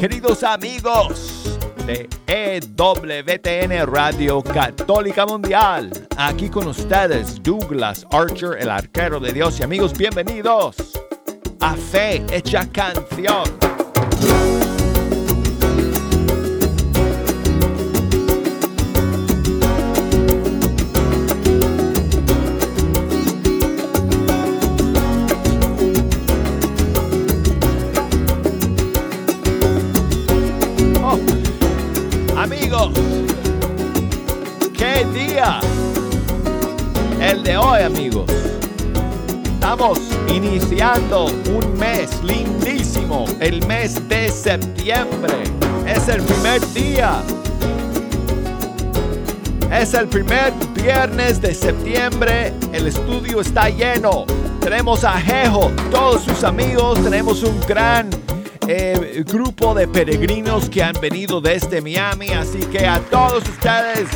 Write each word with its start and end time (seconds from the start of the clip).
Queridos 0.00 0.42
amigos 0.44 1.58
de 1.84 2.08
EWTN 2.26 3.86
Radio 3.86 4.40
Católica 4.42 5.26
Mundial. 5.26 5.90
Aquí 6.16 6.48
con 6.48 6.68
ustedes, 6.68 7.42
Douglas 7.42 8.06
Archer, 8.10 8.56
el 8.58 8.70
arquero 8.70 9.20
de 9.20 9.34
Dios. 9.34 9.60
Y 9.60 9.62
amigos, 9.62 9.92
bienvenidos 9.92 10.98
a 11.60 11.74
Fe 11.74 12.24
Hecha 12.32 12.66
Canción. 12.72 13.44
Iniciando 40.28 41.24
un 41.24 41.78
mes 41.78 42.22
lindísimo, 42.22 43.24
el 43.40 43.66
mes 43.66 44.06
de 44.10 44.28
septiembre. 44.28 45.44
Es 45.86 46.06
el 46.08 46.20
primer 46.20 46.60
día. 46.74 47.22
Es 49.72 49.94
el 49.94 50.06
primer 50.08 50.52
viernes 50.74 51.40
de 51.40 51.54
septiembre. 51.54 52.52
El 52.74 52.88
estudio 52.88 53.40
está 53.40 53.70
lleno. 53.70 54.26
Tenemos 54.60 55.02
a 55.02 55.18
Jejo, 55.18 55.72
todos 55.90 56.24
sus 56.24 56.44
amigos. 56.44 57.02
Tenemos 57.02 57.42
un 57.42 57.58
gran 57.62 58.10
eh, 58.68 59.24
grupo 59.26 59.72
de 59.74 59.88
peregrinos 59.88 60.68
que 60.68 60.82
han 60.82 61.00
venido 61.00 61.40
desde 61.40 61.80
Miami. 61.80 62.28
Así 62.28 62.58
que 62.66 62.86
a 62.86 63.00
todos 63.00 63.48
ustedes, 63.48 64.08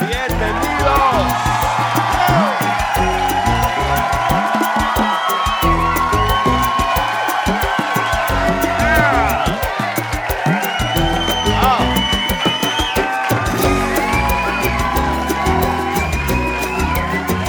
bienvenidos. 0.00 1.53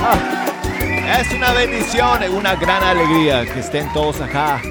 es 1.19 1.31
una 1.33 1.51
bendición, 1.53 2.23
una 2.35 2.55
gran 2.55 2.83
alegría 2.83 3.45
que 3.45 3.59
estén 3.59 3.91
todos 3.93 4.21
acá 4.21 4.61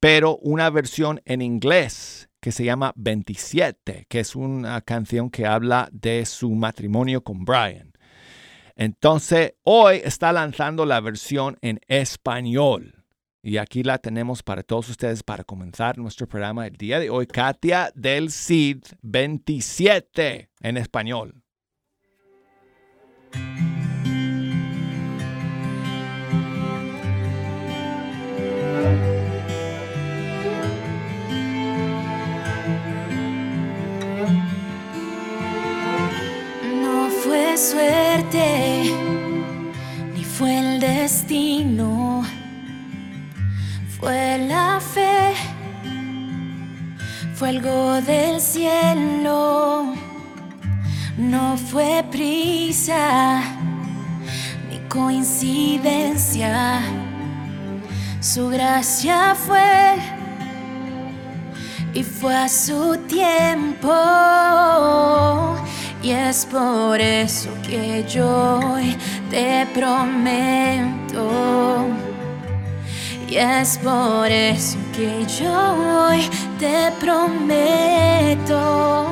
pero 0.00 0.38
una 0.38 0.70
versión 0.70 1.20
en 1.26 1.42
inglés 1.42 2.27
que 2.40 2.52
se 2.52 2.64
llama 2.64 2.92
27, 2.96 4.06
que 4.08 4.20
es 4.20 4.36
una 4.36 4.80
canción 4.80 5.30
que 5.30 5.46
habla 5.46 5.88
de 5.92 6.24
su 6.26 6.50
matrimonio 6.50 7.22
con 7.22 7.44
Brian. 7.44 7.92
Entonces, 8.76 9.54
hoy 9.64 10.00
está 10.04 10.32
lanzando 10.32 10.86
la 10.86 11.00
versión 11.00 11.58
en 11.62 11.80
español. 11.88 13.04
Y 13.42 13.56
aquí 13.56 13.82
la 13.82 13.98
tenemos 13.98 14.42
para 14.42 14.62
todos 14.62 14.88
ustedes 14.88 15.22
para 15.22 15.44
comenzar 15.44 15.98
nuestro 15.98 16.28
programa 16.28 16.66
el 16.66 16.76
día 16.76 17.00
de 17.00 17.10
hoy. 17.10 17.26
Katia 17.26 17.90
del 17.94 18.30
Cid 18.30 18.84
27 19.02 20.50
en 20.60 20.76
español. 20.76 21.42
Suerte, 37.58 38.84
ni 40.14 40.22
fue 40.22 40.58
el 40.60 40.78
destino, 40.78 42.24
fue 43.98 44.38
la 44.48 44.78
fe, 44.78 45.34
fue 47.34 47.48
algo 47.48 48.00
del 48.02 48.40
cielo, 48.40 49.92
no 51.16 51.56
fue 51.56 52.04
prisa, 52.12 53.42
ni 54.70 54.78
coincidencia, 54.88 56.80
su 58.20 58.50
gracia 58.50 59.34
fue 59.34 59.96
y 61.92 62.04
fue 62.04 62.36
a 62.36 62.48
su 62.48 62.96
tiempo 63.08 63.92
y 66.02 66.10
es 66.10 66.44
por 66.46 67.00
eso 67.00 67.50
que 67.66 68.04
yo 68.08 68.60
te 69.30 69.66
prometo. 69.74 71.30
Y 73.28 73.36
es 73.36 73.78
por 73.78 74.30
eso 74.30 74.76
que 74.94 75.26
yo 75.26 75.52
hoy 75.52 76.28
te 76.58 76.92
prometo. 77.00 79.08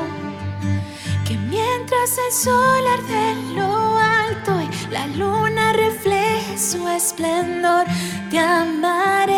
Que 1.25 1.37
mientras 1.37 2.17
el 2.25 2.31
sol 2.31 2.87
arde 2.87 3.35
lo 3.53 3.97
alto 3.97 4.61
y 4.61 4.69
la 4.91 5.07
luna 5.07 5.73
refleje 5.73 6.57
su 6.57 6.87
esplendor, 6.87 7.85
te 8.31 8.39
amaré. 8.39 9.35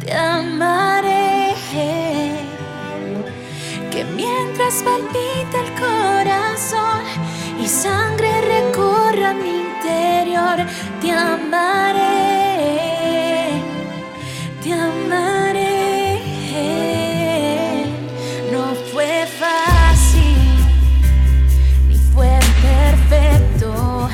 Te 0.00 0.14
amaré 0.14 1.54
que 3.92 4.04
mientras 4.04 4.82
palpita 4.82 5.60
el 5.60 5.72
corazón 5.78 7.04
y 7.62 7.68
sangre 7.68 8.40
recorra 8.40 9.34
mi 9.34 9.60
interior, 9.60 10.66
te 11.02 11.12
amaré, 11.12 12.00
te 14.62 14.72
amaré. 14.72 16.22
No 18.50 18.74
fue 18.92 19.26
fácil, 19.26 20.38
ni 21.88 21.98
fue 22.14 22.38
perfecto 22.62 24.08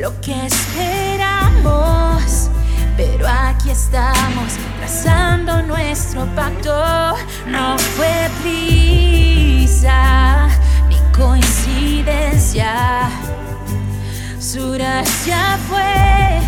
lo 0.00 0.20
que 0.20 0.46
esperamos, 0.46 2.50
pero 2.96 3.26
aquí 3.26 3.70
estamos 3.70 4.56
trazando 4.78 5.60
nuestro 5.62 6.24
pacto 6.36 7.16
no 7.50 7.78
fue 7.78 8.28
prisa 8.42 9.98
ni 10.88 10.96
coincidencia. 11.16 12.72
Su 14.38 14.72
gracia 14.72 15.58
fue 15.68 16.40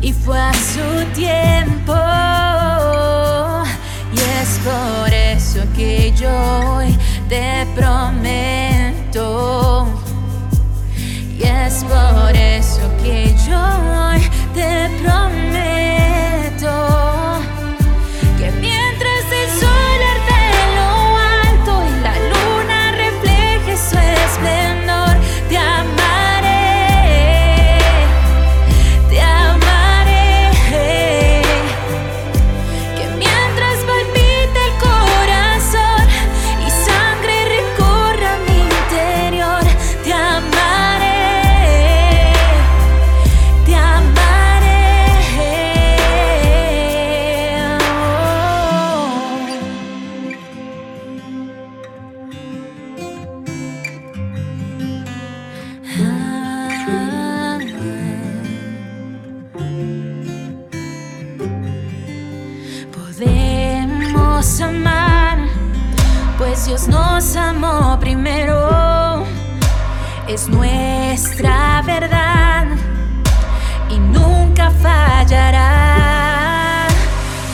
y 0.00 0.12
fue 0.12 0.38
a 0.38 0.52
su 0.52 1.04
tiempo. 1.14 1.94
Y 4.12 4.18
es 4.18 4.58
por 4.64 5.12
eso 5.12 5.60
que 5.76 6.12
yo 6.12 6.30
hoy 6.30 6.98
te 7.28 7.66
prometo. 7.74 9.18
Y 11.38 11.42
es 11.42 11.84
por 11.84 12.36
eso 12.36 12.80
que 13.02 13.34
yo 13.48 13.58
hoy 13.58 14.20
te 14.54 14.88
prometo. 15.02 15.21
Es 70.26 70.48
nuestra 70.48 71.82
verdad 71.86 72.66
y 73.88 73.98
nunca 73.98 74.70
fallará. 74.82 75.68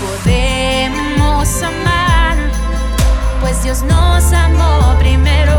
Podemos 0.01 1.63
amar, 1.63 2.37
pues 3.43 3.63
Dios 3.65 3.83
nos 3.83 4.33
amó 4.33 4.97
primero. 4.99 5.58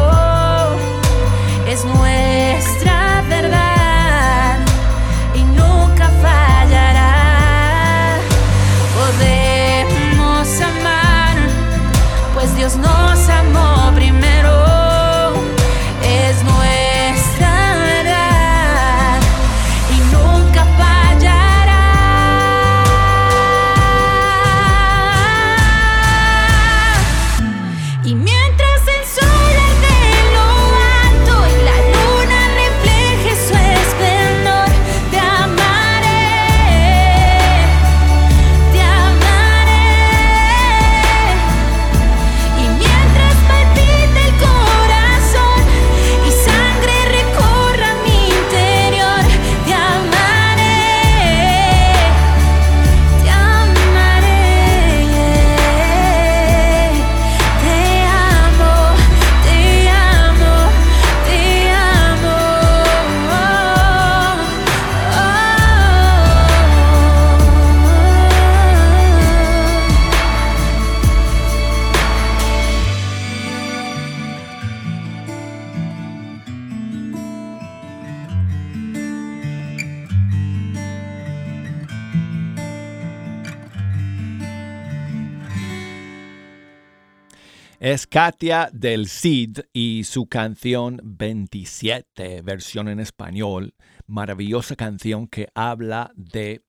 Es 87.79 88.07
Katia 88.07 88.69
del 88.73 89.07
Cid 89.07 89.59
y 89.71 90.03
su 90.03 90.27
canción 90.27 90.99
27, 91.01 92.41
versión 92.41 92.89
en 92.89 92.99
español, 92.99 93.73
maravillosa 94.05 94.75
canción 94.75 95.29
que 95.29 95.47
habla 95.55 96.11
de 96.13 96.61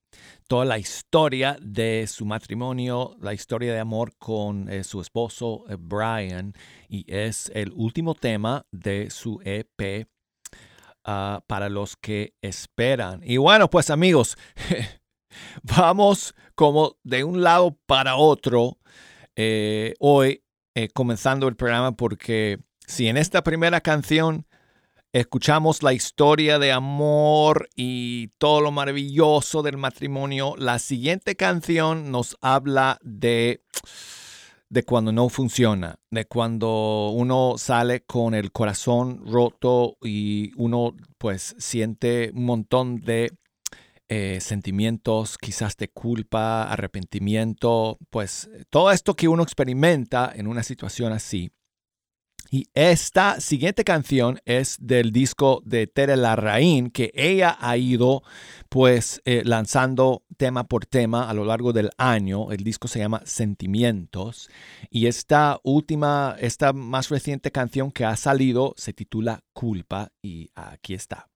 toda 0.47 0.63
la 0.63 0.79
historia 0.79 1.57
de 1.61 2.07
su 2.07 2.25
matrimonio, 2.25 3.17
la 3.19 3.33
historia 3.33 3.73
de 3.73 3.81
amor 3.81 4.13
con 4.17 4.69
eh, 4.69 4.85
su 4.85 5.01
esposo 5.01 5.65
eh, 5.67 5.75
Brian 5.77 6.53
y 6.87 7.03
es 7.13 7.51
el 7.53 7.73
último 7.75 8.15
tema 8.15 8.65
de 8.71 9.09
su 9.09 9.41
EP 9.43 10.07
ah, 11.03 11.43
para 11.45 11.67
los 11.67 11.97
que 11.97 12.35
esperan. 12.41 13.19
Y 13.25 13.35
bueno, 13.35 13.69
pues 13.69 13.89
amigos, 13.89 14.37
vamos 15.63 16.33
como 16.55 16.95
de 17.03 17.25
un 17.25 17.41
lado 17.41 17.77
para 17.85 18.15
otro. 18.15 18.77
Eh, 19.35 19.93
hoy 19.99 20.41
eh, 20.75 20.89
comenzando 20.89 21.47
el 21.47 21.55
programa 21.55 21.93
porque 21.93 22.59
si 22.87 23.07
en 23.07 23.17
esta 23.17 23.43
primera 23.43 23.81
canción 23.81 24.45
escuchamos 25.13 25.83
la 25.83 25.93
historia 25.93 26.59
de 26.59 26.71
amor 26.71 27.69
y 27.75 28.29
todo 28.37 28.61
lo 28.61 28.71
maravilloso 28.71 29.63
del 29.63 29.77
matrimonio, 29.77 30.55
la 30.57 30.79
siguiente 30.79 31.35
canción 31.35 32.11
nos 32.11 32.37
habla 32.41 32.99
de 33.01 33.61
de 34.71 34.83
cuando 34.83 35.11
no 35.11 35.27
funciona, 35.27 35.99
de 36.11 36.25
cuando 36.27 37.09
uno 37.09 37.55
sale 37.57 38.05
con 38.05 38.33
el 38.33 38.53
corazón 38.53 39.21
roto 39.25 39.97
y 40.01 40.53
uno 40.55 40.95
pues 41.17 41.55
siente 41.59 42.31
un 42.33 42.45
montón 42.45 43.01
de 43.01 43.33
eh, 44.13 44.41
sentimientos 44.41 45.37
quizás 45.37 45.77
de 45.77 45.87
culpa, 45.87 46.63
arrepentimiento, 46.63 47.97
pues 48.09 48.49
todo 48.69 48.91
esto 48.91 49.15
que 49.15 49.29
uno 49.29 49.41
experimenta 49.41 50.29
en 50.35 50.47
una 50.47 50.63
situación 50.63 51.13
así. 51.13 51.53
Y 52.49 52.67
esta 52.73 53.39
siguiente 53.39 53.85
canción 53.85 54.41
es 54.43 54.75
del 54.81 55.13
disco 55.13 55.61
de 55.63 55.87
Tere 55.87 56.17
Larraín, 56.17 56.89
que 56.91 57.11
ella 57.13 57.55
ha 57.57 57.77
ido 57.77 58.21
pues 58.67 59.21
eh, 59.23 59.43
lanzando 59.45 60.23
tema 60.35 60.65
por 60.65 60.85
tema 60.85 61.29
a 61.29 61.33
lo 61.33 61.45
largo 61.45 61.71
del 61.71 61.91
año. 61.97 62.51
El 62.51 62.65
disco 62.65 62.89
se 62.89 62.99
llama 62.99 63.21
Sentimientos. 63.23 64.49
Y 64.89 65.05
esta 65.05 65.61
última, 65.63 66.35
esta 66.37 66.73
más 66.73 67.07
reciente 67.07 67.49
canción 67.53 67.93
que 67.93 68.03
ha 68.03 68.17
salido 68.17 68.73
se 68.75 68.91
titula 68.91 69.39
Culpa 69.53 70.11
y 70.21 70.49
aquí 70.53 70.95
está. 70.95 71.30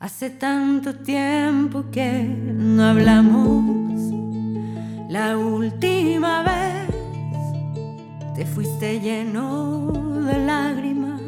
Hace 0.00 0.30
tanto 0.30 0.94
tiempo 0.94 1.84
que 1.92 2.22
no 2.22 2.84
hablamos. 2.84 4.00
La 5.10 5.36
última 5.36 6.42
vez 6.42 6.88
te 8.34 8.46
fuiste 8.46 8.98
lleno 8.98 9.92
de 10.24 10.38
lágrimas. 10.38 11.20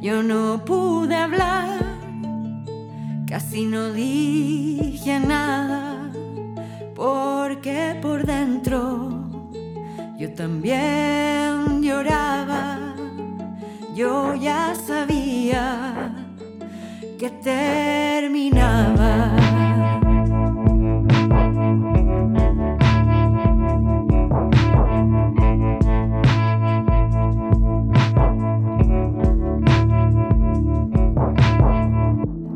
Yo 0.00 0.22
no 0.22 0.64
pude 0.64 1.16
hablar, 1.16 1.80
casi 3.26 3.64
no 3.64 3.92
dije 3.92 5.18
nada, 5.18 6.08
porque 6.94 7.98
por 8.00 8.24
dentro 8.24 9.10
yo 10.16 10.32
también 10.32 11.82
lloraba. 11.82 12.78
Yo 13.96 14.36
ya 14.36 14.76
sabía 14.76 15.25
terminaba. 17.30 19.32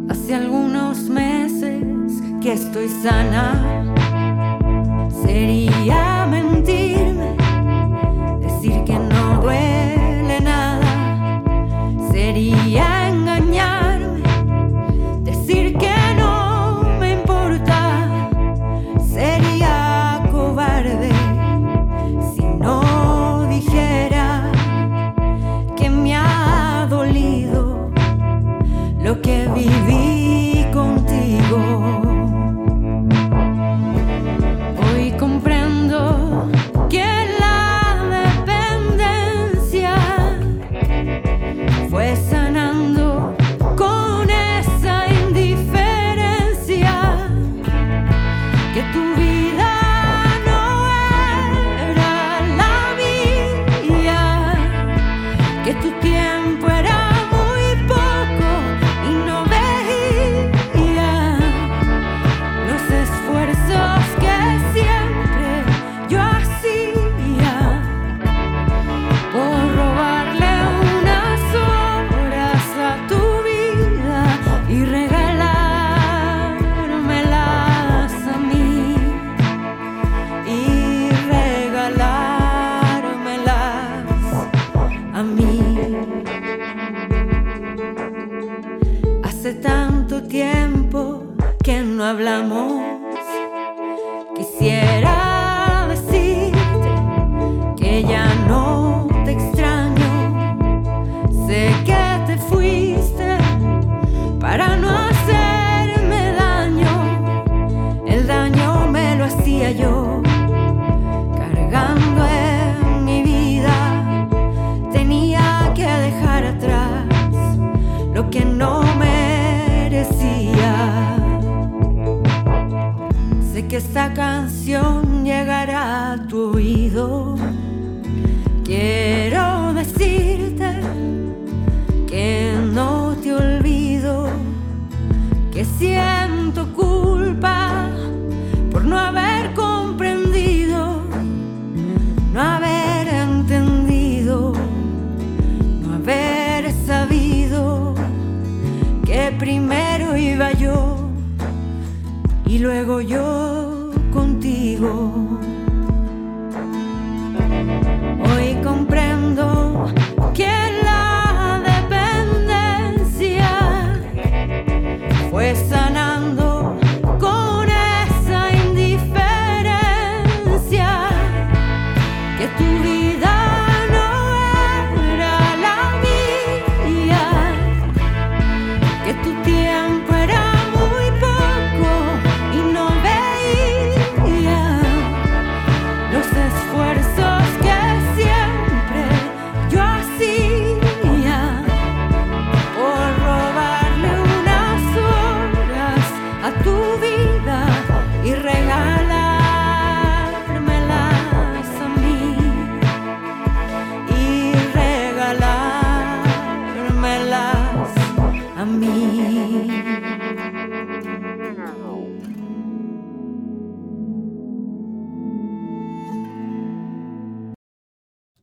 Hace 0.08 0.34
algunos 0.34 1.08
meses 1.08 2.22
que 2.40 2.52
estoy 2.52 2.88
sana. 2.88 3.59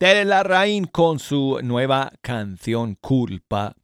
Tere 0.08 0.24
Larraín 0.24 0.86
con 0.86 1.20
su 1.20 1.60
nueva 1.62 2.14
canción 2.22 2.96
Culpa 2.96 3.76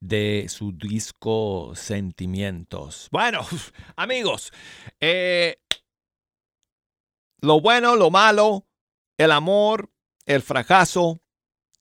de 0.00 0.46
su 0.48 0.72
disco 0.72 1.70
Sentimientos. 1.76 3.06
Bueno, 3.12 3.46
amigos, 3.94 4.52
eh, 4.98 5.62
lo 7.40 7.60
bueno, 7.60 7.94
lo 7.94 8.10
malo, 8.10 8.66
el 9.16 9.30
amor, 9.30 9.88
el 10.26 10.42
fracaso, 10.42 11.22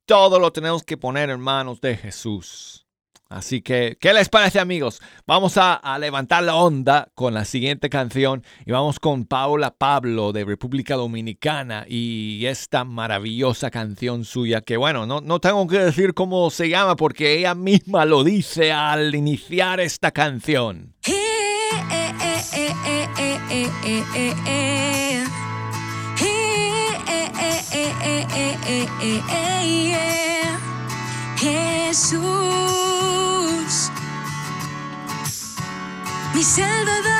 todo 0.05 0.37
lo 0.37 0.53
tenemos 0.53 0.83
que 0.83 0.97
poner 0.97 1.31
en 1.31 1.39
manos 1.39 1.81
de 1.81 1.97
Jesús. 1.97 2.85
Así 3.31 3.61
que, 3.61 3.97
¿qué 4.01 4.13
les 4.13 4.27
parece 4.27 4.59
amigos? 4.59 4.99
Vamos 5.25 5.53
a, 5.55 5.79
levantar 5.99 6.43
la 6.43 6.55
onda 6.55 7.07
con 7.15 7.33
la 7.33 7.45
siguiente 7.45 7.89
canción 7.89 8.43
y 8.65 8.71
vamos 8.73 8.99
con 8.99 9.23
Paola 9.23 9.71
Pablo 9.71 10.33
de 10.33 10.43
República 10.43 10.95
Dominicana 10.95 11.85
y 11.87 12.45
esta 12.45 12.83
maravillosa 12.83 13.71
canción 13.71 14.25
suya 14.25 14.59
que 14.59 14.75
bueno, 14.75 15.05
no, 15.05 15.21
no 15.21 15.39
tengo 15.39 15.65
que 15.67 15.79
decir 15.79 16.13
cómo 16.13 16.49
se 16.49 16.67
llama 16.67 16.97
porque 16.97 17.37
ella 17.37 17.55
misma 17.55 18.03
lo 18.03 18.25
dice 18.25 18.73
al 18.73 19.15
iniciar 19.15 19.79
esta 19.79 20.11
canción. 20.11 20.93
mi 36.33 36.43
salvador. 36.43 37.11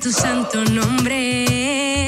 Tu 0.00 0.12
santo 0.12 0.64
nombre. 0.64 2.07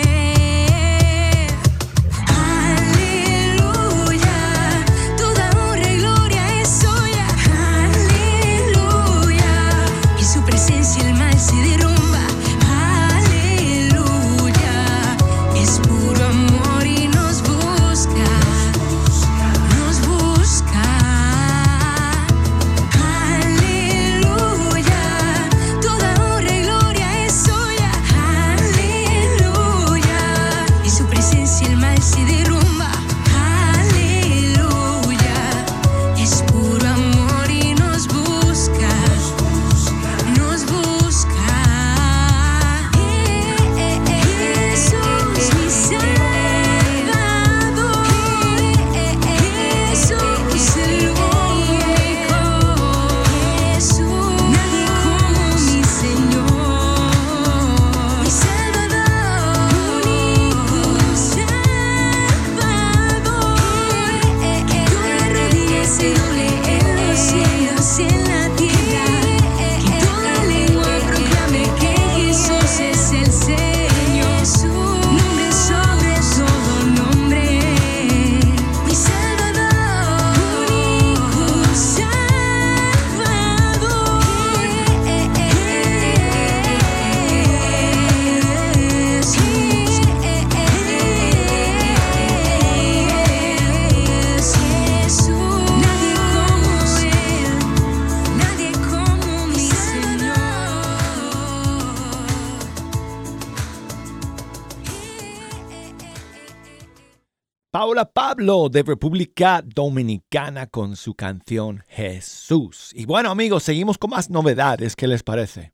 Pablo 108.04 108.68
de 108.68 108.82
República 108.82 109.62
Dominicana 109.64 110.66
con 110.66 110.96
su 110.96 111.14
canción 111.14 111.84
Jesús. 111.88 112.92
Y 112.94 113.04
bueno 113.04 113.30
amigos, 113.30 113.62
seguimos 113.62 113.98
con 113.98 114.10
más 114.10 114.30
novedades. 114.30 114.96
¿Qué 114.96 115.06
les 115.06 115.22
parece? 115.22 115.72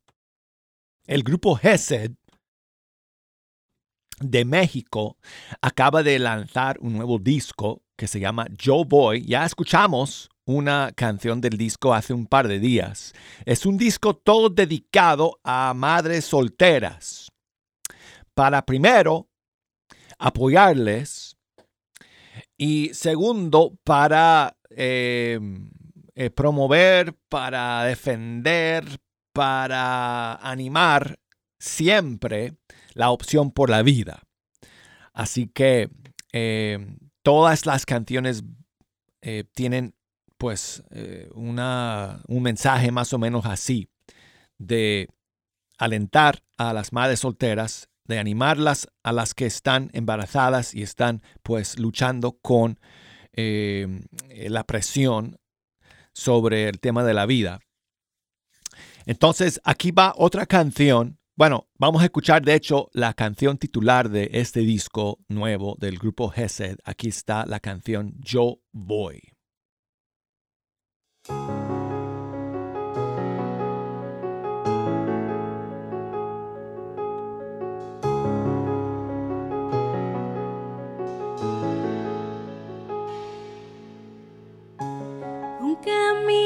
El 1.07 1.23
grupo 1.23 1.55
Gesed 1.57 2.13
de 4.21 4.45
México 4.45 5.19
acaba 5.61 6.03
de 6.03 6.19
lanzar 6.19 6.79
un 6.81 6.95
nuevo 6.95 7.19
disco 7.19 7.83
que 7.97 8.09
se 8.09 8.21
llama 8.21 8.47
Yo 8.51 8.85
Voy. 8.85 9.25
Ya 9.25 9.45
escuchamos 9.45 10.31
una 10.45 10.93
canción 10.95 11.41
del 11.41 11.57
disco 11.57 11.95
hace 11.95 12.13
un 12.13 12.27
par 12.27 12.49
de 12.49 12.59
días. 12.59 13.13
Es 13.45 13.67
un 13.67 13.77
disco 13.77 14.15
todo 14.15 14.49
dedicado 14.49 15.39
a 15.45 15.73
madres 15.75 16.25
solteras. 16.25 17.31
Para 18.35 18.65
primero 18.65 19.29
apoyarles 20.19 21.16
y 22.57 22.91
segundo, 22.95 23.79
para 23.85 24.57
eh, 24.71 25.39
eh, 26.15 26.31
promover, 26.31 27.15
para 27.29 27.85
defender, 27.85 28.85
para 29.33 30.37
animar 30.37 31.19
siempre 31.59 32.57
la 32.95 33.11
opción 33.11 33.51
por 33.51 33.69
la 33.69 33.83
vida. 33.83 34.23
Así 35.13 35.49
que 35.49 35.91
eh, 36.33 36.79
todas 37.23 37.67
las 37.67 37.87
canciones 37.87 38.45
tienen 39.55 39.93
pues 40.39 40.85
una, 41.35 42.23
un 42.29 42.43
mensaje 42.45 42.93
más 42.93 43.13
o 43.13 43.19
menos 43.19 43.45
así 43.45 43.89
de 44.57 45.09
alentar 45.79 46.45
a 46.57 46.73
las 46.73 46.93
madres 46.93 47.21
solteras 47.21 47.89
de 48.07 48.19
animarlas 48.19 48.89
a 49.03 49.13
las 49.13 49.35
que 49.35 49.47
están 49.47 49.91
embarazadas 49.93 50.75
y 50.75 50.83
están 50.83 51.23
pues 51.43 51.79
luchando 51.79 52.39
con 52.41 52.79
eh, 53.33 54.01
la 54.49 54.65
presión 54.65 55.39
sobre 56.13 56.69
el 56.69 56.81
tema 56.81 57.05
de 57.05 57.15
la 57.15 57.27
vida. 57.27 57.61
Entonces 59.05 59.61
aquí 59.65 59.91
va 59.91 60.15
otra 60.17 60.47
canción. 60.47 61.19
Bueno, 61.37 61.69
vamos 61.79 62.03
a 62.03 62.07
escuchar 62.07 62.43
de 62.43 62.55
hecho 62.55 62.89
la 62.93 63.13
canción 63.13 63.59
titular 63.59 64.09
de 64.09 64.31
este 64.33 64.61
disco 64.61 65.19
nuevo 65.29 65.77
del 65.79 65.99
grupo 65.99 66.31
Gesed. 66.31 66.79
Aquí 66.85 67.09
está 67.09 67.45
la 67.47 67.61
canción 67.61 68.15
Yo 68.21 68.61
Voy. 68.73 69.36
kami. 85.85 86.46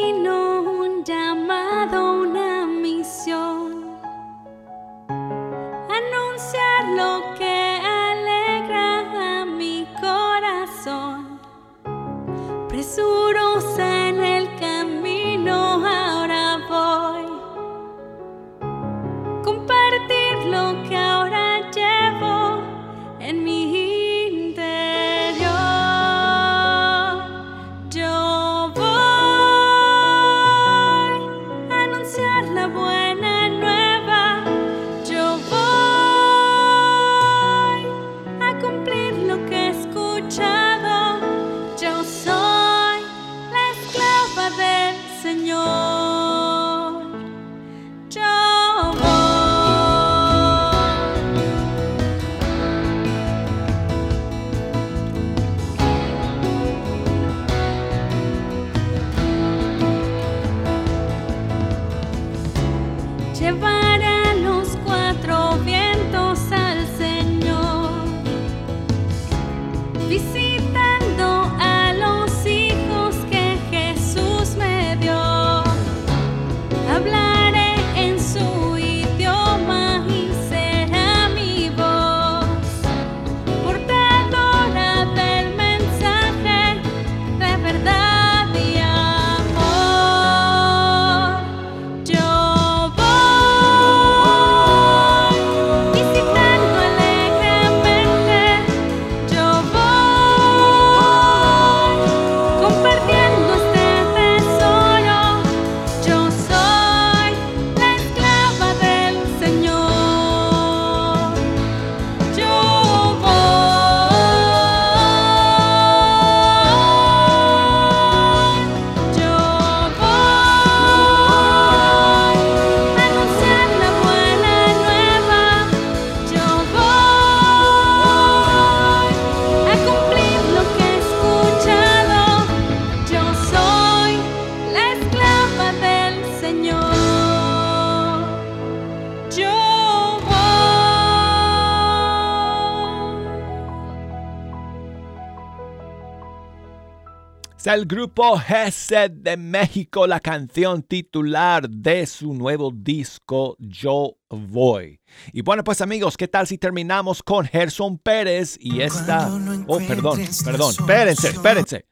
El 147.74 147.86
grupo 147.86 148.36
Gesed 148.36 149.12
de 149.12 149.36
México, 149.36 150.06
la 150.06 150.18
canción 150.18 150.82
titular 150.82 151.68
de 151.68 152.04
su 152.06 152.34
nuevo 152.34 152.72
disco 152.74 153.56
Yo 153.58 154.16
Voy. 154.28 155.00
Y 155.32 155.42
bueno, 155.42 155.62
pues 155.62 155.80
amigos, 155.80 156.16
¿qué 156.16 156.26
tal 156.26 156.46
si 156.46 156.58
terminamos 156.58 157.22
con 157.22 157.46
Gerson 157.46 157.98
Pérez 157.98 158.56
y 158.60 158.80
esta... 158.80 159.28
Oh, 159.68 159.78
perdón, 159.78 160.20
perdón, 160.44 160.70
espérense, 160.70 161.28
espérense. 161.28 161.86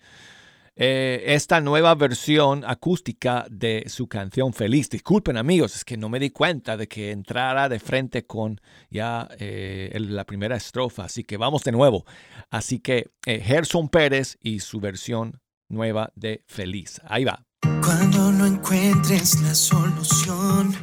Eh, 0.75 1.35
esta 1.35 1.61
nueva 1.61 1.95
versión 1.95 2.65
acústica 2.67 3.47
de 3.51 3.85
su 3.89 4.09
canción 4.09 4.53
Feliz. 4.53 4.89
Disculpen 4.91 5.37
amigos, 5.37 5.77
es 5.77 5.85
que 5.85 5.97
no 5.97 6.09
me 6.09 6.19
di 6.19 6.31
cuenta 6.31 6.77
de 6.77 6.89
que 6.89 7.11
entrara 7.11 7.69
de 7.69 7.79
frente 7.79 8.27
con 8.27 8.61
ya 8.91 9.29
eh, 9.39 9.97
la 10.01 10.25
primera 10.25 10.57
estrofa, 10.57 11.05
así 11.05 11.25
que 11.25 11.37
vamos 11.37 11.63
de 11.65 11.73
nuevo. 11.73 12.05
Así 12.51 12.81
que 12.81 13.11
eh, 13.27 13.41
Gerson 13.41 13.89
Pérez 13.89 14.39
y 14.41 14.61
su 14.61 14.81
versión 14.81 15.41
nueva 15.69 16.13
de 16.15 16.45
Feliz. 16.47 17.01
Ahí 17.07 17.25
va. 17.25 17.45
Cuando 17.83 18.33
no 18.33 18.47
encuentres 18.47 19.41
la 19.43 19.55
solución 19.55 20.75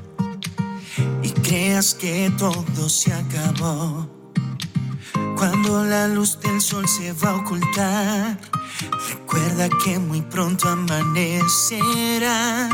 y 1.24 1.30
creas 1.30 1.96
que 1.96 2.32
todo 2.38 2.90
se 2.90 3.14
acabó. 3.14 4.10
Cuando 5.38 5.84
la 5.84 6.08
luz 6.08 6.40
del 6.40 6.62
sol 6.62 6.88
se 6.88 7.12
va 7.14 7.32
a 7.32 7.36
ocultar, 7.36 8.40
recuerda 9.10 9.70
que 9.84 10.00
muy 10.00 10.22
pronto 10.22 10.70
amanecerá. 10.70 12.70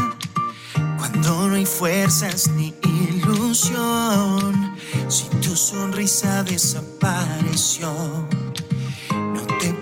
Cuando 0.97 1.47
no 1.47 1.55
hay 1.55 1.65
fuerzas 1.65 2.49
ni 2.51 2.73
ilusión, 2.83 4.75
si 5.07 5.25
tu 5.41 5.55
sonrisa 5.55 6.43
desapareció 6.43 8.27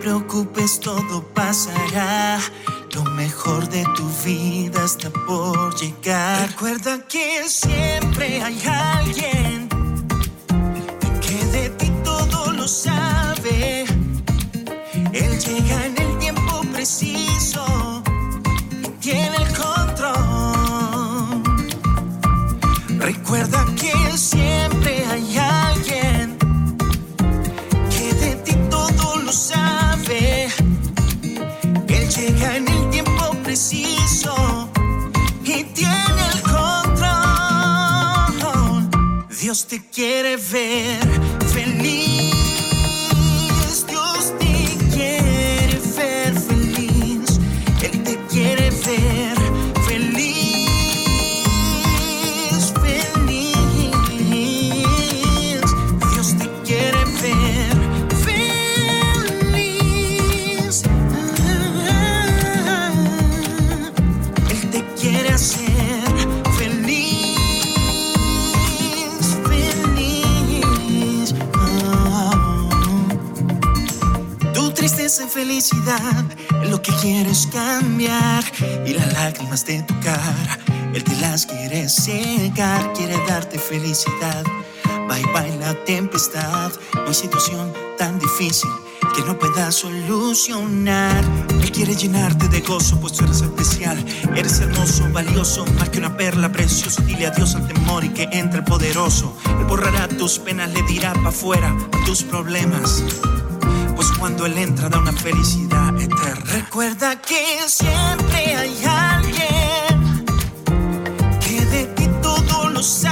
preocupes, 0.10 0.80
todo 0.80 1.22
pasará. 1.36 2.39
Lo 2.95 3.04
mejor 3.12 3.69
de 3.69 3.84
tu 3.95 4.10
vida 4.26 4.84
está 4.84 5.12
por 5.28 5.76
llegar. 5.76 6.50
Recuerda 6.50 7.06
que 7.08 7.48
siempre 7.48 8.41
hay 8.41 8.60
alguien 8.65 9.69
que 11.22 11.45
de 11.52 11.69
ti 11.69 11.91
todo 12.04 12.52
lo 12.54 12.67
sabe. 12.67 13.09
Quiere 39.99 40.38
ver 40.38 41.28
felicidad 75.60 76.24
lo 76.69 76.82
que 76.82 76.93
quieres 77.02 77.45
cambiar 77.52 78.45
y 78.86 78.93
las 78.93 79.12
lágrimas 79.12 79.65
de 79.65 79.84
tu 79.84 80.00
cara, 80.00 80.58
él 80.93 81.04
te 81.04 81.13
las 81.17 81.45
quiere 81.45 81.89
secar, 81.89 82.93
quiere 82.93 83.17
darte 83.28 83.60
felicidad. 83.60 84.45
Bye 85.10 85.26
bye 85.34 85.58
la 85.60 85.74
tempestad, 85.84 86.72
no 86.93 87.13
situación 87.13 87.74
tan 87.98 88.17
difícil 88.19 88.69
que 89.13 89.22
no 89.24 89.38
pueda 89.38 89.69
solucionar. 89.69 91.26
Él 91.62 91.72
quiere 91.74 91.93
llenarte 91.93 92.48
de 92.48 92.62
gozo, 92.62 92.98
pues 93.02 93.13
tú 93.13 93.26
eres 93.26 93.41
especial, 93.41 93.98
eres 94.38 94.62
hermoso, 94.62 95.10
valioso, 95.12 95.65
más 95.78 95.89
que 95.89 95.98
una 95.98 96.15
perla 96.15 96.50
preciosa. 96.50 97.02
Dile 97.02 97.28
adiós 97.28 97.56
al 97.56 97.67
temor 97.67 98.06
y 98.06 98.10
que 98.10 98.30
entre 98.32 98.60
el 98.60 98.63
poderoso. 98.63 99.36
Él 99.45 99.65
borrará 99.65 100.08
tus 100.08 100.39
penas, 100.39 100.72
le 100.72 100.84
dirá 100.84 101.12
para 101.15 101.30
afuera 101.30 101.76
a 101.91 102.06
tus 102.06 102.24
problemas. 102.24 103.04
Cuando 104.39 104.58
él 104.58 104.69
entra 104.69 104.88
da 104.88 104.99
una 104.99 105.12
felicidad 105.12 105.93
eterna. 105.99 106.45
Recuerda 106.45 107.21
que 107.21 107.60
siempre 107.67 108.56
hay 108.56 108.86
alguien 108.86 110.25
que 111.41 111.65
de 111.65 111.86
ti 111.88 112.08
todo 112.21 112.69
lo 112.69 112.82
sabe. 112.82 113.09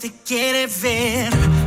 Te 0.00 0.10
quiere 0.24 0.66
ver 0.66 1.61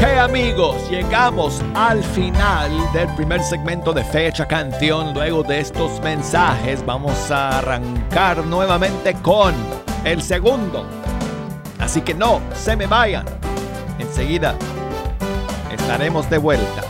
Ok 0.00 0.06
amigos, 0.16 0.88
llegamos 0.88 1.62
al 1.74 2.02
final 2.02 2.70
del 2.94 3.06
primer 3.16 3.42
segmento 3.42 3.92
de 3.92 4.02
Fecha 4.02 4.48
Canción. 4.48 5.12
Luego 5.12 5.42
de 5.42 5.60
estos 5.60 6.00
mensajes 6.00 6.82
vamos 6.86 7.30
a 7.30 7.58
arrancar 7.58 8.46
nuevamente 8.46 9.12
con 9.20 9.54
el 10.04 10.22
segundo. 10.22 10.86
Así 11.78 12.00
que 12.00 12.14
no 12.14 12.40
se 12.54 12.76
me 12.76 12.86
vayan. 12.86 13.26
Enseguida 13.98 14.54
estaremos 15.70 16.30
de 16.30 16.38
vuelta. 16.38 16.82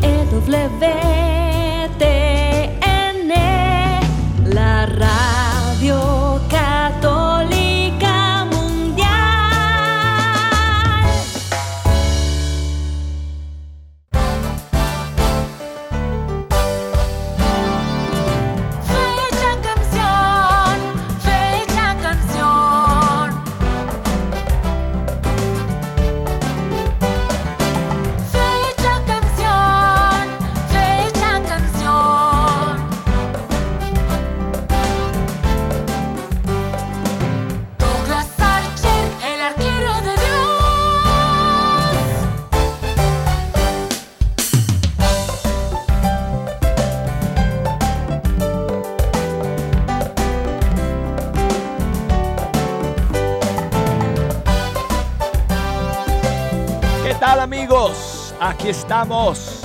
EWTN, 0.00 1.19
estamos. 58.70 59.62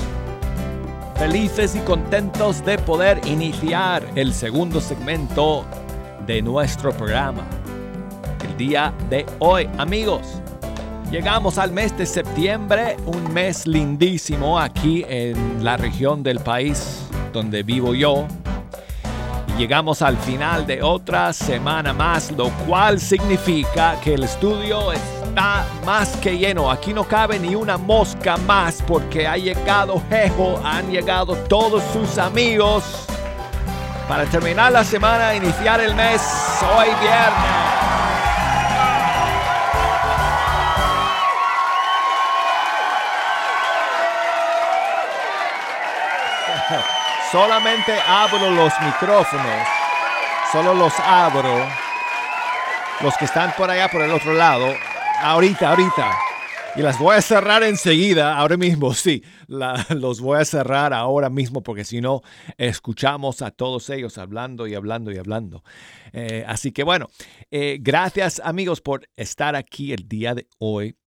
Felices 1.16 1.76
y 1.76 1.80
contentos 1.82 2.66
de 2.66 2.80
poder 2.80 3.22
iniciar 3.28 4.04
el 4.16 4.34
segundo 4.34 4.82
segmento 4.82 5.64
de 6.26 6.42
nuestro 6.42 6.92
programa. 6.92 7.44
El 8.44 8.58
día 8.58 8.92
de 9.12 9.24
hoy, 9.38 9.70
amigos, 9.78 10.42
llegamos 11.12 11.60
al 11.60 11.72
mes 11.72 11.96
de 11.96 12.08
septiembre, 12.08 12.98
un 13.06 13.32
mes 13.32 13.68
lindísimo 13.68 14.60
aquí 14.60 15.06
en 15.08 15.64
la 15.64 15.78
región 15.78 16.24
del 16.24 16.40
país 16.40 17.04
donde 17.32 17.62
vivo 17.62 17.94
yo. 17.94 18.26
Llegamos 19.56 20.02
al 20.02 20.18
final 20.18 20.66
de 20.66 20.82
otra 20.82 21.32
semana 21.32 21.94
más, 21.94 22.32
lo 22.32 22.50
cual 22.66 23.00
significa 23.00 24.00
que 24.04 24.16
el 24.16 24.24
estudio 24.24 24.92
está 25.36 25.66
más 25.86 26.16
que 26.18 26.38
lleno. 26.38 26.72
Aquí 26.72 26.94
no 26.94 27.04
cabe 27.04 27.38
ni 27.38 27.56
una 27.56 27.78
mosca 27.78 28.38
más 28.38 28.82
porque 28.88 29.28
ha 29.28 29.36
llegado 29.36 30.02
Jejo, 30.10 30.62
han 30.64 30.90
llegado 30.90 31.36
todos 31.50 31.84
sus 31.92 32.18
amigos 32.18 33.06
para 34.08 34.24
terminar 34.26 34.72
la 34.72 34.86
semana, 34.86 35.36
iniciar 35.36 35.82
el 35.82 35.94
mes 35.94 36.22
hoy 36.78 36.88
viernes. 37.02 37.36
Solamente 47.32 47.94
abro 48.08 48.52
los 48.52 48.72
micrófonos. 48.80 49.68
Solo 50.54 50.74
los 50.74 50.94
abro. 51.02 51.68
Los 53.02 53.18
que 53.18 53.26
están 53.26 53.52
por 53.58 53.70
allá 53.70 53.90
por 53.90 54.02
el 54.02 54.14
otro 54.14 54.32
lado. 54.32 54.74
Ahorita, 55.22 55.70
ahorita. 55.70 56.12
Y 56.76 56.82
las 56.82 57.00
voy 57.00 57.16
a 57.16 57.22
cerrar 57.22 57.64
enseguida, 57.64 58.38
ahora 58.38 58.58
mismo, 58.58 58.94
sí. 58.94 59.24
los 59.48 60.20
voy 60.20 60.40
a 60.40 60.46
cerrar 60.46 60.94
ahora 60.94 61.30
mismo 61.30 61.64
porque 61.64 61.86
si 61.86 62.02
no, 62.02 62.22
escuchamos 62.58 63.42
a 63.42 63.52
todos 63.52 63.90
ellos 63.90 64.18
hablando 64.18 64.68
y 64.68 64.76
hablando 64.76 65.12
y 65.12 65.18
hablando. 65.18 65.64
Eh, 66.12 66.44
así 66.48 66.74
que 66.74 66.84
bueno, 66.84 67.10
eh, 67.50 67.78
gracias 67.80 68.42
amigos 68.44 68.82
por 68.82 69.08
estar 69.16 69.56
aquí 69.56 69.94
el 69.94 70.08
día 70.08 70.36
de 70.36 70.48
hoy. 70.58 70.98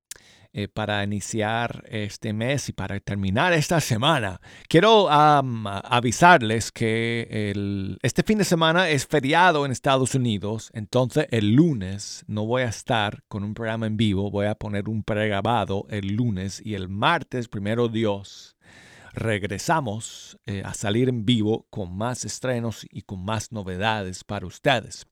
Eh, 0.55 0.67
para 0.67 1.05
iniciar 1.05 1.85
este 1.91 2.33
mes 2.33 2.71
y 2.71 2.73
para 2.73 2.99
terminar 3.01 3.53
esta 3.53 3.83
semana. 3.83 4.41
Quiero 4.67 5.07
avisarles 5.11 6.73
que 6.73 7.53
este 8.01 8.23
fin 8.23 8.39
de 8.39 8.45
semana 8.45 8.89
es 8.89 9.07
feriado 9.07 9.67
en 9.67 9.73
Estados 9.73 10.15
Unidos, 10.15 10.71
entonces 10.73 11.27
el 11.33 11.53
lunes 11.53 12.25
no 12.29 12.47
voy 12.47 12.63
a 12.63 12.69
estar 12.69 13.23
con 13.29 13.45
un 13.45 13.53
programa 13.53 13.87
en 13.87 13.99
vivo, 13.99 14.31
voy 14.31 14.47
a 14.47 14.55
poner 14.55 14.89
un 14.89 15.03
pregrabado 15.03 15.87
el 15.91 16.15
lunes 16.15 16.63
y 16.65 16.73
el 16.73 16.89
martes, 16.89 17.47
primero 17.47 17.89
Dios, 17.89 18.57
regresamos 19.13 20.39
eh, 20.47 20.63
a 20.65 20.73
salir 20.73 21.11
en 21.11 21.27
vivo 21.27 21.67
con 21.69 21.95
más 21.95 22.25
estrenos 22.25 22.87
y 22.91 23.03
con 23.03 23.23
más 23.23 23.53
novedades 23.53 24.25
para 24.25 24.47
ustedes. 24.47 25.07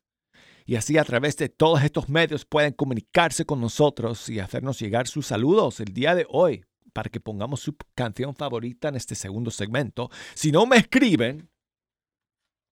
Y 0.67 0.77
así 0.77 0.97
a 0.97 1.05
través 1.05 1.37
de 1.37 1.49
todos 1.49 1.83
estos 1.83 2.09
medios 2.09 2.45
pueden 2.47 2.73
comunicarse 2.73 3.45
con 3.45 3.61
nosotros 3.61 4.29
y 4.29 4.41
hacernos 4.41 4.79
llegar 4.81 5.07
sus 5.07 5.27
saludos 5.27 5.81
el 5.81 5.93
día 5.93 6.15
de 6.15 6.27
hoy 6.29 6.65
para 6.95 7.11
que 7.11 7.21
pongamos 7.21 7.61
su 7.61 7.77
canción 7.95 8.35
favorita 8.35 8.89
en 8.89 8.97
este 8.97 9.15
segundo 9.15 9.51
segmento. 9.51 10.11
Si 10.35 10.51
no 10.51 10.65
me 10.65 10.79
escriben, 10.79 11.51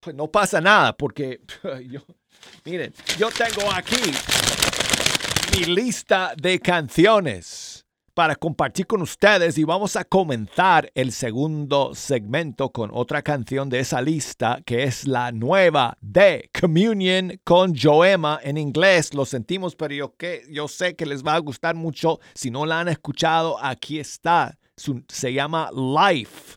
pues 0.00 0.16
no 0.16 0.28
pasa 0.28 0.60
nada 0.60 0.96
porque 0.96 1.42
yo, 1.90 2.00
miren, 2.64 2.94
yo 3.18 3.28
tengo 3.30 3.70
aquí 3.70 3.96
mi 5.56 5.64
lista 5.66 6.34
de 6.36 6.58
canciones 6.60 7.81
para 8.14 8.36
compartir 8.36 8.86
con 8.86 9.02
ustedes 9.02 9.56
y 9.58 9.64
vamos 9.64 9.96
a 9.96 10.04
comenzar 10.04 10.90
el 10.94 11.12
segundo 11.12 11.94
segmento 11.94 12.70
con 12.70 12.90
otra 12.92 13.22
canción 13.22 13.68
de 13.70 13.80
esa 13.80 14.02
lista 14.02 14.60
que 14.64 14.84
es 14.84 15.06
la 15.06 15.32
nueva 15.32 15.96
de 16.00 16.50
Communion 16.58 17.40
con 17.44 17.74
Joema 17.74 18.38
en 18.42 18.58
inglés. 18.58 19.14
Lo 19.14 19.24
sentimos, 19.24 19.76
pero 19.76 19.94
yo, 19.94 20.16
que, 20.16 20.42
yo 20.50 20.68
sé 20.68 20.94
que 20.94 21.06
les 21.06 21.24
va 21.24 21.34
a 21.34 21.38
gustar 21.38 21.74
mucho. 21.74 22.20
Si 22.34 22.50
no 22.50 22.66
la 22.66 22.80
han 22.80 22.88
escuchado, 22.88 23.56
aquí 23.62 23.98
está. 23.98 24.58
se 25.08 25.32
llama 25.32 25.70
Life. 25.72 26.56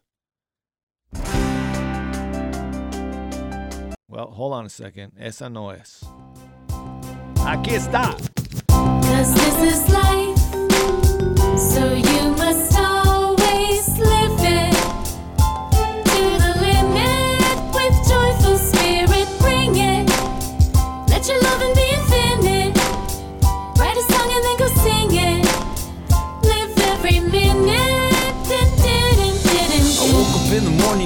Well, 4.07 4.27
hold 4.31 4.53
on 4.53 4.65
a 4.65 4.69
second. 4.69 5.13
Esa 5.17 5.49
no 5.49 5.71
es. 5.73 6.05
Aquí 7.45 7.75
está. 7.75 8.15
So 11.57 11.93
you 11.93 12.31
must 12.31 12.77
always 12.77 12.94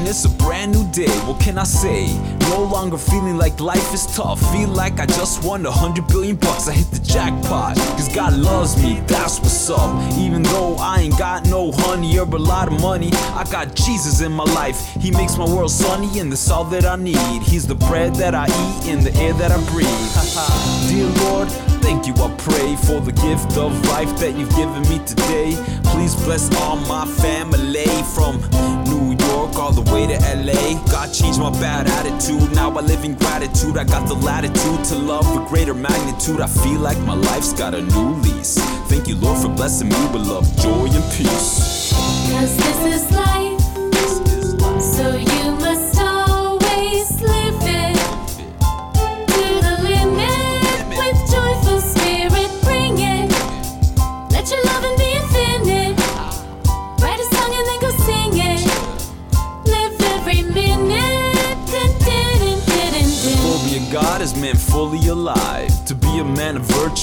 it's 0.09 0.25
a 0.25 0.29
brand 0.29 0.71
new 0.71 0.91
day. 0.91 1.11
What 1.27 1.39
can 1.39 1.59
I 1.59 1.63
say? 1.63 2.07
No 2.49 2.63
longer 2.63 2.97
feeling 2.97 3.37
like 3.37 3.59
life 3.59 3.93
is 3.93 4.07
tough. 4.07 4.39
Feel 4.51 4.69
like 4.69 4.99
I 4.99 5.05
just 5.05 5.43
won 5.43 5.63
a 5.67 5.71
hundred 5.71 6.07
billion 6.07 6.35
bucks. 6.35 6.67
I 6.67 6.73
hit 6.73 6.89
the 6.89 6.99
jackpot. 6.99 7.77
Cause 7.77 8.13
God 8.13 8.33
loves 8.33 8.81
me, 8.81 9.01
that's 9.05 9.39
what's 9.39 9.69
up. 9.69 9.91
Even 10.17 10.41
though 10.41 10.75
I 10.79 11.01
ain't 11.01 11.17
got 11.17 11.45
no 11.45 11.71
honey 11.71 12.17
or 12.17 12.27
a 12.27 12.39
lot 12.39 12.67
of 12.67 12.81
money, 12.81 13.11
I 13.13 13.45
got 13.51 13.75
Jesus 13.75 14.21
in 14.21 14.31
my 14.31 14.45
life. 14.45 14.79
He 14.99 15.11
makes 15.11 15.37
my 15.37 15.45
world 15.45 15.71
sunny, 15.71 16.19
and 16.19 16.31
that's 16.31 16.49
all 16.49 16.63
that 16.65 16.85
I 16.85 16.95
need. 16.95 17.43
He's 17.43 17.67
the 17.67 17.75
bread 17.75 18.15
that 18.15 18.33
I 18.33 18.47
eat 18.47 18.89
and 18.89 19.03
the 19.03 19.13
air 19.21 19.33
that 19.33 19.51
I 19.51 19.59
breathe. 19.69 19.87
Dear 20.89 21.05
Lord, 21.29 21.49
thank 21.85 22.07
you, 22.07 22.13
I 22.15 22.33
pray 22.39 22.75
for 22.87 22.99
the 22.99 23.11
gift 23.11 23.57
of 23.57 23.71
life 23.85 24.17
that 24.19 24.35
you've 24.35 24.55
given 24.55 24.81
me 24.89 25.05
today. 25.05 25.53
Please 25.83 26.15
bless 26.15 26.53
all 26.55 26.77
my 26.77 27.05
family 27.05 27.85
from 28.15 28.41
way 29.99 30.07
to 30.07 30.19
LA. 30.35 30.81
God 30.91 31.13
changed 31.13 31.39
my 31.39 31.51
bad 31.51 31.87
attitude, 31.87 32.51
now 32.53 32.69
I 32.71 32.81
live 32.81 33.03
in 33.03 33.15
gratitude. 33.15 33.77
I 33.77 33.83
got 33.83 34.07
the 34.07 34.13
latitude 34.13 34.83
to 34.85 34.95
love 34.95 35.25
with 35.35 35.47
greater 35.49 35.73
magnitude. 35.73 36.41
I 36.41 36.47
feel 36.47 36.79
like 36.79 36.97
my 36.99 37.15
life's 37.15 37.53
got 37.53 37.73
a 37.73 37.81
new 37.81 38.09
lease. 38.23 38.57
Thank 38.89 39.07
you, 39.07 39.15
Lord, 39.15 39.41
for 39.41 39.49
blessing 39.49 39.89
me 39.89 40.01
with 40.13 40.27
love, 40.27 40.45
joy, 40.57 40.87
and 40.91 41.13
peace. 41.13 41.91
Cause 42.31 42.55
this 42.57 42.79
is 42.93 43.11
life, 43.11 43.61
so 44.81 45.15
you 45.17 45.38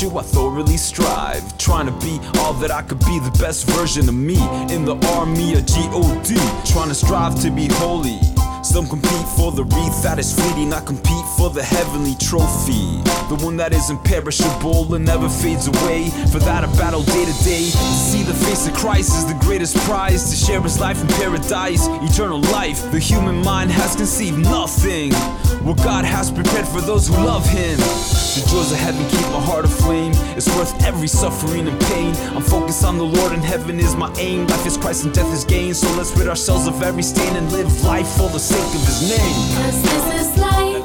I 0.05 0.23
thoroughly 0.23 0.77
strive. 0.77 1.57
Trying 1.57 1.87
to 1.87 2.07
be 2.07 2.21
all 2.41 2.53
that 2.55 2.71
I 2.71 2.83
could 2.83 2.99
be, 3.01 3.19
the 3.19 3.35
best 3.41 3.67
version 3.71 4.07
of 4.11 4.15
me. 4.15 4.37
In 4.69 4.85
the 4.85 4.95
army 5.17 5.55
of 5.55 5.65
G-O-D, 5.65 6.37
trying 6.71 6.89
to 6.89 6.95
strive 6.95 7.41
to 7.41 7.51
be 7.51 7.67
holy. 7.73 8.21
Some 8.63 8.87
compete 8.89 9.29
for 9.39 9.53
the 9.53 9.65
wreath 9.65 10.03
that 10.03 10.19
is 10.19 10.35
fleeting. 10.35 10.75
I 10.75 10.81
compete 10.81 11.25
for 11.39 11.49
the 11.49 11.63
heavenly 11.63 12.15
trophy. 12.17 13.01
The 13.31 13.39
one 13.41 13.57
that 13.57 13.73
is 13.73 13.89
imperishable 13.89 14.93
and 14.95 15.07
never 15.07 15.31
fades 15.31 15.67
away. 15.67 16.11
For 16.31 16.41
that, 16.41 16.65
I 16.65 16.67
battle 16.77 17.03
day 17.03 17.25
to 17.25 17.45
day. 17.45 17.65
To 17.65 17.95
see 18.11 18.23
the 18.23 18.35
face 18.35 18.69
of 18.69 18.75
Christ 18.75 19.17
is 19.17 19.25
the 19.25 19.39
greatest 19.41 19.79
prize. 19.89 20.29
To 20.29 20.37
share 20.37 20.61
his 20.61 20.79
life 20.79 21.01
in 21.01 21.09
paradise, 21.09 21.87
eternal 21.89 22.41
life. 22.53 22.83
The 22.93 22.99
human 22.99 23.41
mind 23.43 23.71
has 23.71 23.97
conceived 23.97 24.39
nothing. 24.39 25.13
What 25.63 25.77
God 25.79 26.05
has 26.05 26.31
prepared 26.31 26.67
for 26.67 26.81
those 26.81 27.09
who 27.09 27.15
love 27.15 27.47
him. 27.49 27.77
The 27.79 28.47
joys 28.51 28.71
of 28.71 28.79
heaven 28.79 29.03
keep 29.09 29.27
my 29.33 29.41
heart 29.41 29.65
aflame. 29.65 30.13
It's 30.37 30.49
worth 30.57 30.75
every 30.85 31.09
suffering 31.09 31.67
and 31.67 31.81
pain. 31.93 32.15
I'm 32.37 32.43
focused 32.43 32.85
on 32.85 32.99
the 32.99 33.05
Lord 33.05 33.33
and 33.33 33.43
heaven 33.43 33.81
is 33.81 33.97
my 33.97 34.13
aim. 34.19 34.47
Life 34.47 34.67
is 34.67 34.77
Christ 34.77 35.05
and 35.05 35.15
death 35.15 35.33
is 35.33 35.45
gain. 35.45 35.73
So 35.75 35.91
let's 35.97 36.17
rid 36.17 36.29
ourselves 36.29 36.67
of 36.67 36.83
every 36.83 37.03
stain 37.03 37.35
and 37.37 37.51
live 37.51 37.71
life 37.85 38.09
for 38.09 38.29
the 38.29 38.39
sake 38.39 38.75
of 38.75 38.83
his 38.85 39.09
name. 39.09 39.65
Cause 39.65 39.83
this 39.83 40.21
is 40.21 40.39
life, 40.39 40.76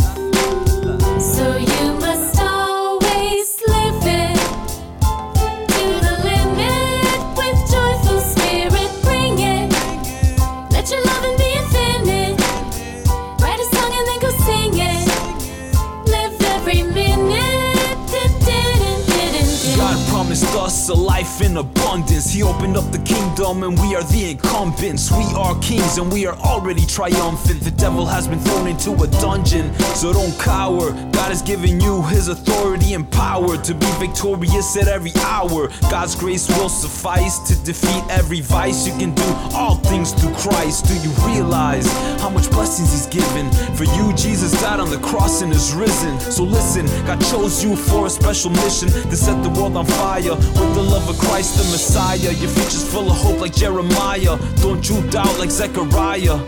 us 20.72 20.88
a 20.88 20.94
life 20.94 21.42
in 21.42 21.58
abundance. 21.58 22.32
He 22.32 22.44
opened 22.44 22.78
up 22.78 22.90
the 22.94 23.00
kingdom 23.00 23.64
and 23.64 23.78
we 23.78 23.94
are 23.94 24.04
the 24.04 24.32
incumbents. 24.32 25.12
We 25.12 25.26
are 25.36 25.54
kings 25.60 25.98
and 25.98 26.10
we 26.10 26.26
are 26.26 26.38
already 26.38 26.86
triumphant. 26.86 27.60
The 27.62 27.72
devil 27.72 28.06
has 28.06 28.26
been 28.26 28.40
thrown 28.40 28.68
into 28.68 28.92
a 29.04 29.08
dungeon, 29.20 29.74
so 30.00 30.14
don't 30.14 30.38
cower. 30.40 30.92
God 31.12 31.30
has 31.36 31.42
given 31.42 31.82
you 31.82 32.02
his 32.04 32.30
authority 32.30 32.94
and 32.94 33.10
power 33.12 33.58
to 33.58 33.74
be 33.74 33.90
victorious 34.00 34.78
at 34.78 34.88
every 34.88 35.12
hour. 35.26 35.68
God's 35.90 36.16
grace 36.16 36.48
will 36.48 36.70
suffice 36.70 37.40
to 37.50 37.54
defeat 37.66 38.04
every 38.10 38.40
vice. 38.40 38.88
You 38.88 38.94
can 38.94 39.14
do 39.14 39.30
all 39.54 39.76
things 39.76 40.14
through 40.14 40.34
Christ. 40.36 40.86
Do 40.86 40.96
you 41.06 41.12
realize 41.28 41.92
how 42.22 42.30
much 42.30 42.50
blessings 42.50 42.92
he's 42.94 43.08
given? 43.08 43.52
For 43.76 43.84
you, 43.84 44.14
Jesus 44.16 44.54
died 44.62 44.80
on 44.80 44.90
the 44.90 45.00
cross 45.00 45.42
and 45.42 45.52
is 45.52 45.74
risen. 45.74 46.18
So 46.20 46.44
listen, 46.44 46.86
God 47.06 47.20
chose 47.30 47.62
you 47.62 47.76
for 47.76 48.06
a 48.06 48.10
special 48.10 48.52
mission 48.52 48.88
to 48.88 49.18
set 49.18 49.44
the 49.44 49.50
world 49.50 49.76
on 49.76 49.86
fire 49.86 50.36
with 50.62 50.76
the 50.76 50.82
love 50.82 51.10
of 51.10 51.18
Christ 51.18 51.58
the 51.58 51.64
Messiah. 51.72 52.18
Your 52.18 52.50
future's 52.50 52.90
full 52.92 53.10
of 53.10 53.18
hope 53.18 53.40
like 53.40 53.54
Jeremiah. 53.54 54.38
Don't 54.58 54.88
you 54.90 55.02
doubt 55.10 55.38
like 55.40 55.50
Zechariah. 55.50 56.40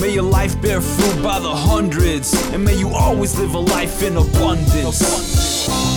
May 0.00 0.14
your 0.14 0.24
life 0.24 0.60
bear 0.62 0.80
fruit 0.80 1.22
by 1.22 1.40
the 1.40 1.54
hundreds, 1.54 2.32
and 2.52 2.64
may 2.64 2.78
you 2.78 2.90
always 2.90 3.38
live 3.38 3.54
a 3.54 3.58
life 3.58 4.02
in 4.02 4.16
abundance. 4.16 5.00
Cause 5.00 5.87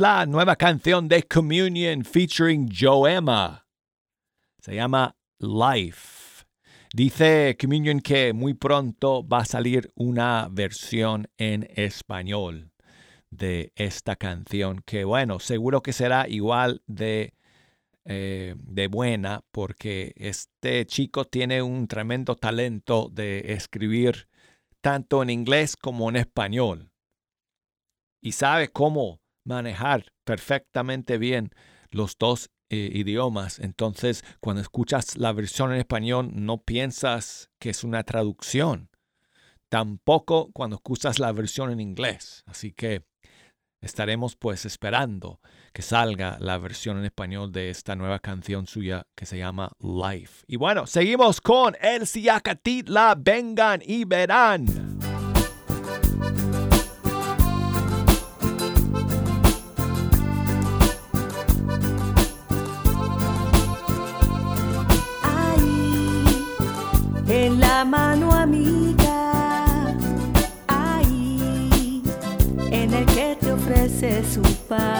la 0.00 0.24
nueva 0.24 0.56
canción 0.56 1.08
de 1.08 1.24
Communion 1.24 2.06
featuring 2.06 2.70
Joema. 2.70 3.66
Se 4.62 4.74
llama 4.74 5.14
Life. 5.40 6.46
Dice 6.94 7.54
Communion 7.60 8.00
que 8.00 8.32
muy 8.32 8.54
pronto 8.54 9.22
va 9.28 9.40
a 9.40 9.44
salir 9.44 9.92
una 9.96 10.48
versión 10.50 11.28
en 11.36 11.68
español 11.74 12.72
de 13.28 13.74
esta 13.76 14.16
canción 14.16 14.80
que 14.86 15.04
bueno, 15.04 15.38
seguro 15.38 15.82
que 15.82 15.92
será 15.92 16.26
igual 16.26 16.80
de, 16.86 17.34
eh, 18.06 18.54
de 18.56 18.86
buena 18.88 19.44
porque 19.52 20.14
este 20.16 20.86
chico 20.86 21.26
tiene 21.26 21.60
un 21.60 21.86
tremendo 21.88 22.36
talento 22.36 23.10
de 23.12 23.52
escribir 23.52 24.28
tanto 24.80 25.22
en 25.22 25.28
inglés 25.28 25.76
como 25.76 26.08
en 26.08 26.16
español 26.16 26.90
y 28.22 28.32
sabe 28.32 28.68
cómo 28.68 29.19
manejar 29.44 30.12
perfectamente 30.24 31.18
bien 31.18 31.50
los 31.90 32.16
dos 32.18 32.50
eh, 32.68 32.90
idiomas. 32.92 33.58
Entonces, 33.58 34.24
cuando 34.40 34.62
escuchas 34.62 35.16
la 35.16 35.32
versión 35.32 35.72
en 35.72 35.78
español, 35.78 36.30
no 36.32 36.58
piensas 36.58 37.50
que 37.58 37.70
es 37.70 37.82
una 37.82 38.04
traducción. 38.04 38.90
Tampoco 39.68 40.50
cuando 40.52 40.76
escuchas 40.76 41.18
la 41.18 41.32
versión 41.32 41.70
en 41.70 41.80
inglés. 41.80 42.44
Así 42.46 42.72
que 42.72 43.04
estaremos 43.80 44.36
pues 44.36 44.64
esperando 44.66 45.40
que 45.72 45.82
salga 45.82 46.36
la 46.40 46.58
versión 46.58 46.98
en 46.98 47.04
español 47.04 47.50
de 47.52 47.70
esta 47.70 47.96
nueva 47.96 48.18
canción 48.18 48.66
suya 48.66 49.06
que 49.16 49.26
se 49.26 49.38
llama 49.38 49.72
Life. 49.80 50.44
Y 50.46 50.56
bueno, 50.56 50.86
seguimos 50.86 51.40
con 51.40 51.76
El 51.80 52.06
Siacatitla, 52.06 53.16
vengan 53.18 53.80
y 53.84 54.04
verán. 54.04 55.09
Mano 67.84 68.32
amiga, 68.32 69.32
ahí, 70.68 72.02
en 72.70 72.94
el 72.94 73.06
que 73.06 73.36
te 73.40 73.52
ofrece 73.52 74.22
su 74.24 74.42
paz, 74.68 74.99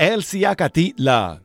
El 0.00 0.24
Siacatitla 0.24 1.42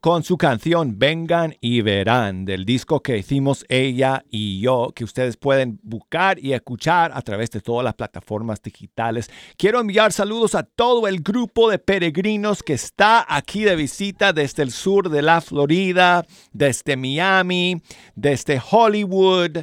con 0.00 0.22
su 0.22 0.38
canción 0.38 0.98
Vengan 0.98 1.54
y 1.60 1.82
Verán 1.82 2.46
del 2.46 2.64
disco 2.64 3.02
que 3.02 3.18
hicimos 3.18 3.66
ella 3.68 4.24
y 4.30 4.60
yo, 4.60 4.92
que 4.96 5.04
ustedes 5.04 5.36
pueden 5.36 5.78
buscar 5.82 6.38
y 6.38 6.54
escuchar 6.54 7.10
a 7.12 7.20
través 7.20 7.50
de 7.50 7.60
todas 7.60 7.84
las 7.84 7.92
plataformas 7.92 8.62
digitales. 8.62 9.28
Quiero 9.58 9.80
enviar 9.80 10.14
saludos 10.14 10.54
a 10.54 10.62
todo 10.62 11.06
el 11.08 11.20
grupo 11.20 11.70
de 11.70 11.78
peregrinos 11.78 12.62
que 12.62 12.72
está 12.72 13.26
aquí 13.28 13.64
de 13.64 13.76
visita 13.76 14.32
desde 14.32 14.62
el 14.62 14.70
sur 14.70 15.10
de 15.10 15.20
la 15.20 15.42
Florida, 15.42 16.24
desde 16.52 16.96
Miami, 16.96 17.82
desde 18.14 18.62
Hollywood. 18.70 19.58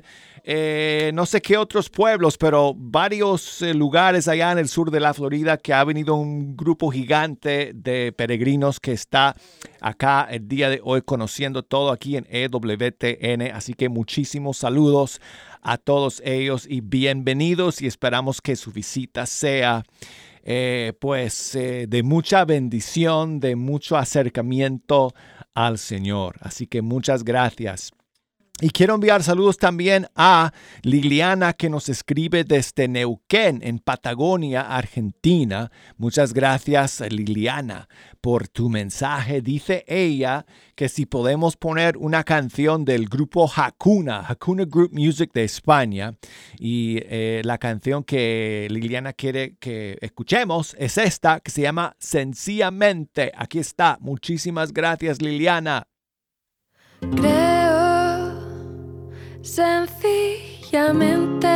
Eh, 0.47 1.09
no 1.15 1.25
sé 1.25 1.41
qué 1.41 1.57
otros 1.57 1.89
pueblos, 1.89 2.37
pero 2.37 2.75
varios 2.77 3.63
eh, 3.63 3.73
lugares 3.73 4.27
allá 4.27 4.51
en 4.51 4.59
el 4.59 4.67
sur 4.67 4.91
de 4.91 4.99
la 4.99 5.15
Florida 5.15 5.57
que 5.57 5.73
ha 5.73 5.83
venido 5.83 6.13
un 6.13 6.55
grupo 6.55 6.91
gigante 6.91 7.71
de 7.73 8.13
peregrinos 8.15 8.79
que 8.79 8.91
está 8.91 9.35
acá 9.81 10.27
el 10.29 10.47
día 10.47 10.69
de 10.69 10.81
hoy 10.83 11.01
conociendo 11.01 11.63
todo 11.63 11.89
aquí 11.89 12.15
en 12.15 12.27
EWTN. 12.29 13.55
Así 13.55 13.73
que 13.73 13.89
muchísimos 13.89 14.57
saludos 14.57 15.19
a 15.63 15.79
todos 15.79 16.21
ellos 16.23 16.67
y 16.69 16.81
bienvenidos 16.81 17.81
y 17.81 17.87
esperamos 17.87 18.39
que 18.39 18.55
su 18.55 18.71
visita 18.71 19.25
sea 19.25 19.83
eh, 20.43 20.93
pues 20.99 21.53
de 21.53 22.03
mucha 22.03 22.45
bendición, 22.45 23.39
de 23.39 23.55
mucho 23.55 23.97
acercamiento 23.97 25.15
al 25.55 25.79
Señor. 25.79 26.35
Así 26.41 26.67
que 26.67 26.83
muchas 26.83 27.23
gracias. 27.23 27.94
Y 28.61 28.69
quiero 28.69 28.95
enviar 28.95 29.21
saludos 29.21 29.57
también 29.57 30.07
a 30.15 30.53
Liliana 30.81 31.51
que 31.51 31.69
nos 31.69 31.89
escribe 31.89 32.45
desde 32.45 32.87
Neuquén, 32.87 33.59
en 33.61 33.79
Patagonia, 33.79 34.61
Argentina. 34.61 35.69
Muchas 35.97 36.33
gracias 36.33 37.01
Liliana 37.01 37.89
por 38.21 38.47
tu 38.47 38.69
mensaje. 38.69 39.41
Dice 39.41 39.83
ella 39.89 40.45
que 40.73 40.87
si 40.87 41.05
podemos 41.05 41.57
poner 41.57 41.97
una 41.97 42.23
canción 42.23 42.85
del 42.85 43.09
grupo 43.09 43.51
Hakuna, 43.53 44.25
Hakuna 44.25 44.63
Group 44.63 44.93
Music 44.93 45.31
de 45.33 45.43
España. 45.43 46.15
Y 46.57 46.99
eh, 47.09 47.41
la 47.43 47.57
canción 47.57 48.05
que 48.05 48.69
Liliana 48.71 49.11
quiere 49.11 49.57
que 49.59 49.97
escuchemos 49.99 50.77
es 50.79 50.97
esta 50.97 51.41
que 51.41 51.51
se 51.51 51.61
llama 51.61 51.93
Sencillamente. 51.99 53.33
Aquí 53.35 53.59
está. 53.59 53.97
Muchísimas 53.99 54.71
gracias 54.71 55.21
Liliana. 55.21 55.87
Sencillamente 59.45 61.47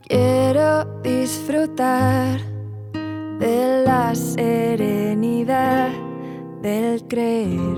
quiero 0.00 0.84
disfrutar 1.02 2.40
de 3.38 3.82
la 3.84 4.14
serenidad 4.14 5.90
del 6.62 7.06
creer. 7.06 7.76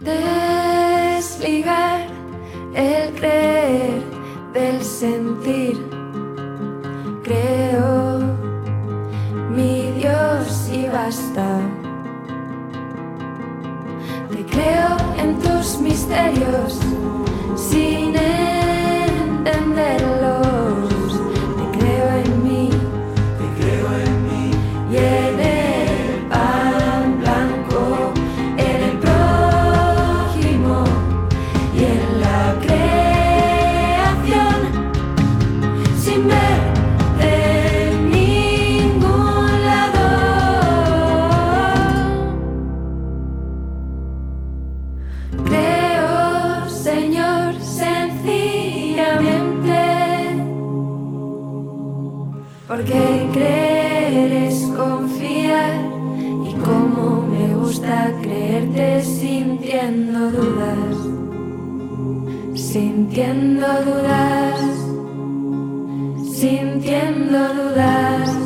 Desligar 0.00 2.06
el 2.74 3.14
creer 3.14 4.02
del 4.52 4.84
sentir. 4.84 5.78
Creo 7.22 8.18
mi 9.50 9.90
Dios 9.92 10.68
y 10.70 10.86
basta. 10.86 11.83
Creo 14.54 14.96
en 15.18 15.38
tus 15.40 15.80
misterios 15.80 16.78
sin 17.56 18.14
entenderlos. 18.14 20.23
Porque 52.74 53.28
creer 53.32 54.32
es 54.32 54.62
confiar 54.76 55.74
y 56.44 56.54
como 56.54 57.22
me 57.22 57.54
gusta 57.54 58.12
creerte 58.20 59.00
sintiendo 59.04 60.32
dudas, 60.32 60.96
sintiendo 62.54 63.66
dudas, 63.84 64.60
sintiendo 66.36 67.38
dudas. 67.54 68.43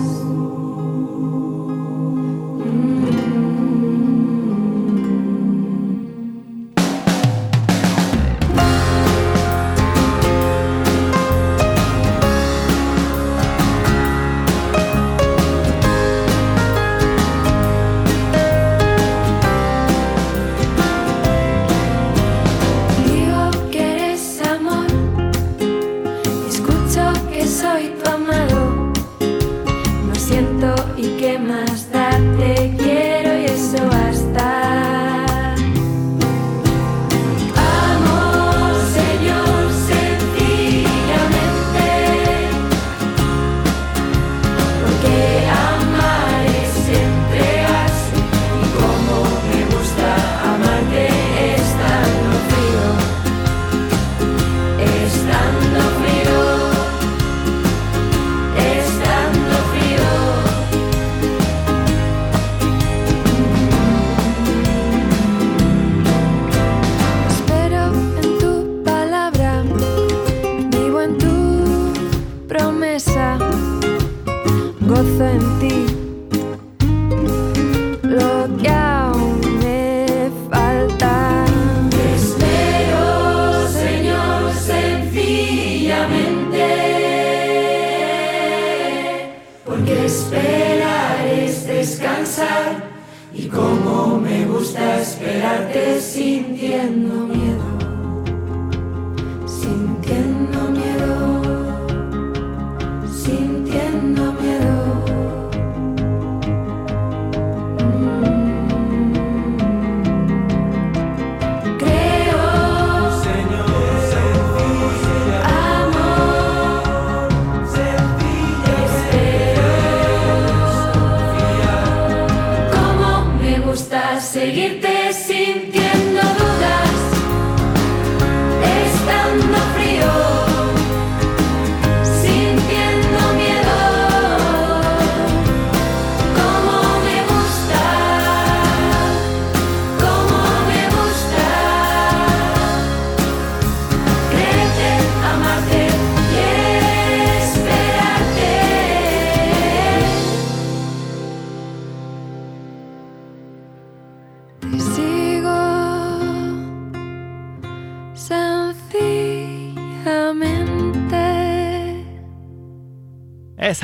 Y 93.39 93.47
cómo 93.47 94.18
me 94.20 94.45
gusta 94.47 95.01
esperarte 95.01 96.01
sintiéndome. 96.01 97.38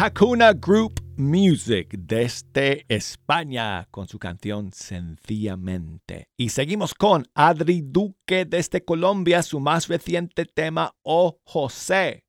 Hakuna 0.04 0.52
Group 0.52 1.00
Music 1.16 1.88
desde 1.98 2.84
España 2.88 3.88
con 3.90 4.06
su 4.06 4.18
canción 4.18 4.70
Sencillamente. 4.70 6.28
Y 6.36 6.50
seguimos 6.50 6.92
con 6.92 7.24
Adri 7.32 7.80
Duque 7.80 8.44
desde 8.44 8.84
Colombia, 8.84 9.42
su 9.42 9.60
más 9.60 9.88
reciente 9.88 10.44
tema, 10.44 10.94
Oh 11.04 11.38
José. 11.44 12.23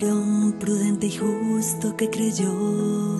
varón 0.00 0.52
prudente 0.58 1.06
y 1.06 1.16
justo 1.16 1.96
que 1.96 2.08
creyó 2.08 3.19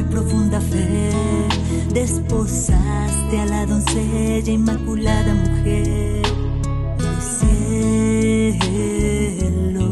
y 0.00 0.02
profunda 0.04 0.60
fe, 0.60 1.10
desposaste 1.92 3.40
a 3.40 3.46
la 3.46 3.66
doncella 3.66 4.52
inmaculada 4.52 5.34
mujer 5.34 6.22
del 6.98 7.20
cielo. 8.50 9.84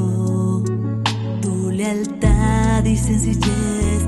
Tu 1.43 1.71
lealtad 1.71 2.85
y 2.85 2.97
sencillez 2.97 4.07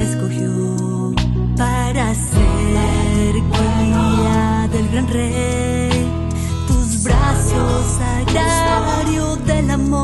escogió 0.00 1.14
para 1.56 2.14
ser 2.14 3.34
guía 3.34 4.68
del 4.72 4.88
gran 4.90 5.08
rey. 5.08 6.08
Tus 6.66 7.04
brazos, 7.04 7.98
sagrario 7.98 9.36
del 9.46 9.70
amor. 9.70 9.95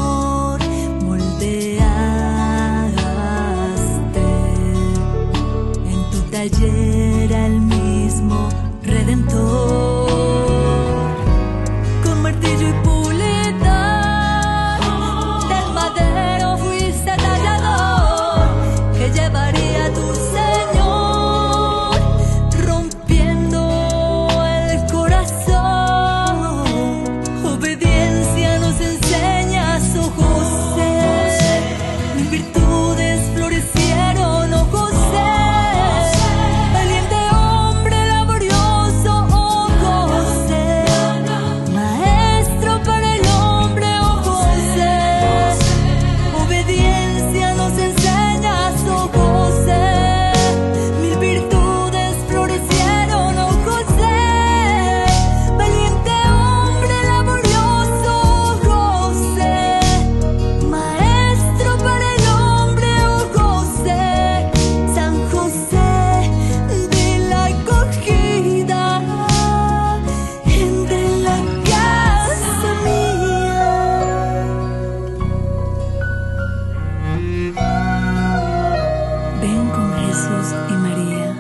Ven 79.43 79.69
con 79.71 79.93
Jesús 79.95 80.55
y 80.71 80.73
María 80.75 81.35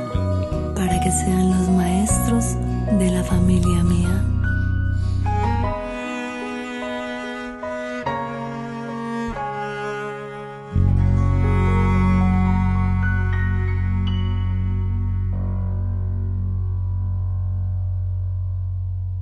para 0.74 0.98
que 0.98 1.12
sean 1.12 1.50
los 1.50 1.68
maestros 1.68 2.56
de 2.98 3.10
la 3.12 3.22
familia 3.22 3.84
mía. 3.84 4.24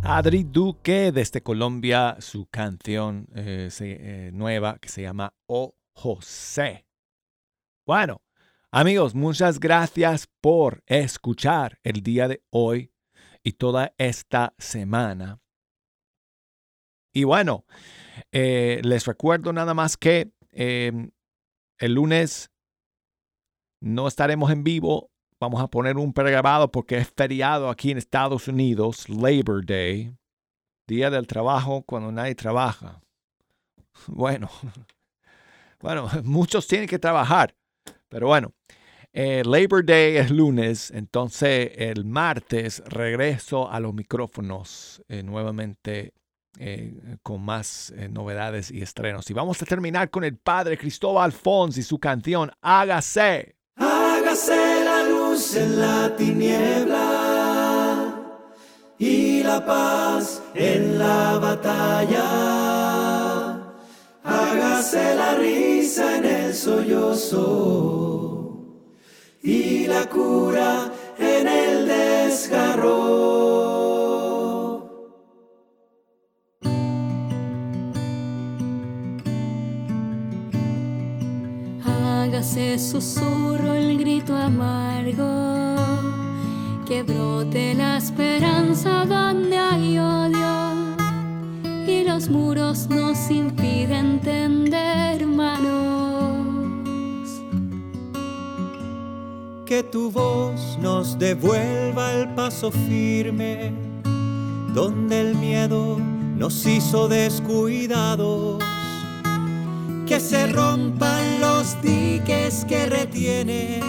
Adri 0.02 0.44
Duque 0.44 1.12
desde 1.12 1.42
Colombia, 1.42 2.16
su 2.20 2.46
canción 2.46 3.28
eh, 3.34 3.68
eh, 3.80 4.30
nueva 4.32 4.78
que 4.78 4.88
se 4.88 5.02
llama 5.02 5.34
Oh 5.46 5.74
José. 5.92 6.86
Bueno, 7.86 8.22
amigos, 8.70 9.14
muchas 9.14 9.60
gracias 9.60 10.28
por 10.40 10.82
escuchar 10.86 11.78
el 11.82 12.02
día 12.02 12.28
de 12.28 12.42
hoy 12.50 12.92
y 13.42 13.52
toda 13.52 13.94
esta 13.98 14.54
semana. 14.58 15.40
Y 17.12 17.24
bueno, 17.24 17.64
eh, 18.32 18.80
les 18.84 19.06
recuerdo 19.06 19.52
nada 19.52 19.74
más 19.74 19.96
que 19.96 20.32
eh, 20.52 20.92
el 21.78 21.94
lunes 21.94 22.50
no 23.80 24.06
estaremos 24.06 24.50
en 24.50 24.62
vivo. 24.62 25.10
Vamos 25.40 25.60
a 25.60 25.68
poner 25.68 25.96
un 25.96 26.12
pregrabado 26.12 26.70
porque 26.70 26.98
es 26.98 27.10
feriado 27.16 27.70
aquí 27.70 27.90
en 27.90 27.98
Estados 27.98 28.46
Unidos, 28.46 29.08
Labor 29.08 29.64
Day, 29.64 30.14
Día 30.86 31.10
del 31.10 31.26
Trabajo 31.26 31.82
cuando 31.82 32.12
nadie 32.12 32.34
trabaja. 32.34 33.00
Bueno, 34.06 34.48
bueno, 35.80 36.08
muchos 36.24 36.66
tienen 36.66 36.88
que 36.88 36.98
trabajar, 36.98 37.54
pero 38.10 38.26
bueno, 38.26 38.52
eh, 39.12 39.42
Labor 39.44 39.84
Day 39.84 40.18
es 40.18 40.30
lunes, 40.30 40.90
entonces 40.90 41.72
el 41.76 42.04
martes 42.04 42.82
regreso 42.86 43.70
a 43.70 43.80
los 43.80 43.94
micrófonos 43.94 45.02
eh, 45.08 45.22
nuevamente 45.22 46.12
eh, 46.58 47.16
con 47.22 47.42
más 47.42 47.94
novedades 48.10 48.70
y 48.70 48.82
estrenos. 48.82 49.30
Y 49.30 49.32
vamos 49.32 49.62
a 49.62 49.66
terminar 49.66 50.10
con 50.10 50.24
el 50.24 50.36
padre 50.36 50.76
Cristóbal 50.76 51.32
Fons 51.32 51.78
y 51.78 51.82
su 51.82 51.98
canción 51.98 52.52
Hágase. 52.60 53.56
Hágase 53.76 54.84
la 54.84 55.08
luz 55.08 55.56
en 55.56 55.80
la 55.80 56.14
tiniebla 56.16 57.00
y 58.98 59.42
la 59.42 59.64
paz 59.64 60.42
en 60.54 60.98
la 60.98 61.38
batalla. 61.38 62.89
Hágase 64.30 65.14
la 65.16 65.34
risa 65.34 66.18
en 66.18 66.24
el 66.24 66.54
sollozo 66.54 67.40
y 69.42 69.88
la 69.88 70.06
cura 70.08 70.92
en 71.18 71.48
el 71.48 71.88
desgarro. 71.88 73.00
Hágase 81.84 82.78
susurro 82.78 83.74
el 83.74 83.98
grito 83.98 84.36
amargo, 84.36 85.74
que 86.86 87.02
brote 87.02 87.74
la 87.74 87.96
esperanza 87.96 89.04
donde 89.06 89.58
hay 89.58 89.98
odio 89.98 90.39
los 92.20 92.28
muros 92.28 92.86
nos 92.90 93.30
impiden 93.30 94.20
tender 94.20 95.26
manos. 95.26 96.46
Que 99.64 99.82
tu 99.82 100.10
voz 100.10 100.78
nos 100.82 101.18
devuelva 101.18 102.12
el 102.12 102.28
paso 102.34 102.70
firme, 102.70 103.72
donde 104.74 105.20
el 105.22 105.34
miedo 105.34 105.96
nos 106.36 106.66
hizo 106.66 107.08
descuidados. 107.08 108.62
Que 110.06 110.20
se 110.20 110.46
rompan 110.48 111.40
los 111.40 111.80
diques 111.80 112.66
que 112.66 112.84
retiene 112.84 113.80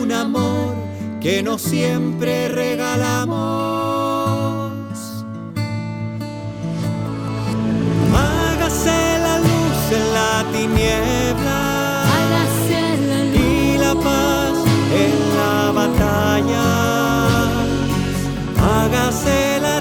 un 0.00 0.10
amor 0.10 0.74
que 1.20 1.40
no 1.40 1.56
siempre 1.56 2.48
regalamos. 2.48 3.83
En 10.64 10.70
la 10.70 10.76
tiniebla 10.76 12.02
Hágase 12.14 12.80
la 13.08 13.24
luz. 13.24 13.36
y 13.36 13.78
la 13.78 13.94
paz 13.94 14.56
en 15.04 15.14
la 15.36 15.72
batalla. 15.72 16.66
Hágase 18.76 19.60
la 19.60 19.80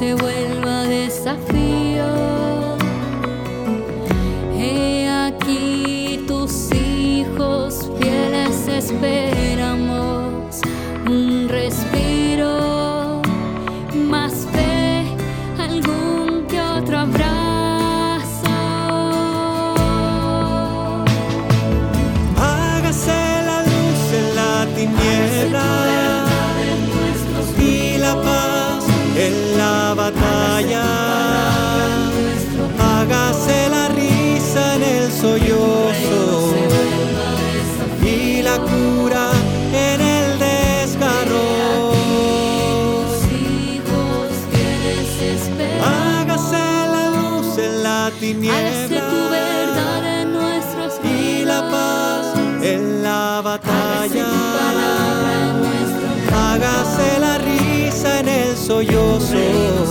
se 0.00 0.14
vuelva 0.14 0.84
desafío. 0.84 2.08
He 4.56 5.06
aquí 5.10 6.24
tus 6.26 6.72
hijos 6.72 7.90
fieles 8.00 8.66
esperamos 8.66 10.19
Hágase 32.78 33.68
la 33.70 33.88
risa 33.88 34.74
en 34.74 34.82
el 34.82 35.10
sollozo 35.10 36.52
y 38.02 38.42
la 38.42 38.58
cura 38.58 39.30
en 39.72 40.00
el 40.02 40.38
desgarro. 40.38 41.92
Hágase 45.82 46.58
la 46.94 47.10
luz 47.16 47.56
en 47.56 47.82
la 47.82 48.10
tiniebla 48.20 49.08
y 51.02 51.44
la 51.46 51.62
paz 51.70 52.34
en 52.62 53.02
la 53.02 53.40
batalla. 53.42 54.26
Hágase 56.34 57.18
la 57.18 57.38
risa 57.38 58.20
en 58.20 58.28
el 58.28 58.56
sollozo 58.56 59.89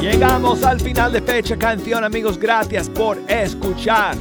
Llegamos 0.00 0.62
al 0.62 0.80
final 0.80 1.12
de 1.12 1.20
fecha 1.20 1.56
canción, 1.56 2.02
amigos. 2.04 2.38
Gracias 2.38 2.88
por 2.88 3.18
escuchar. 3.28 4.16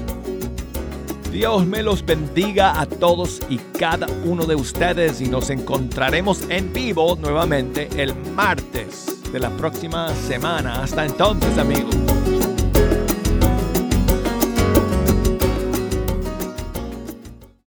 Dios 1.32 1.66
me 1.66 1.84
los 1.84 2.06
bendiga 2.06 2.80
a 2.80 2.86
todos 2.86 3.42
y 3.50 3.58
cada 3.78 4.08
uno 4.24 4.46
de 4.46 4.56
ustedes 4.56 5.20
y 5.22 5.28
nos 5.28 5.50
encontraremos 5.50 6.44
en 6.50 6.72
vivo 6.72 7.18
nuevamente 7.18 7.90
el 7.98 8.16
martes 8.16 9.22
de 9.32 9.40
la 9.40 9.50
próxima 9.50 10.14
semana. 10.16 10.84
Hasta 10.84 11.06
entonces, 11.06 11.58
amigos. 11.58 12.35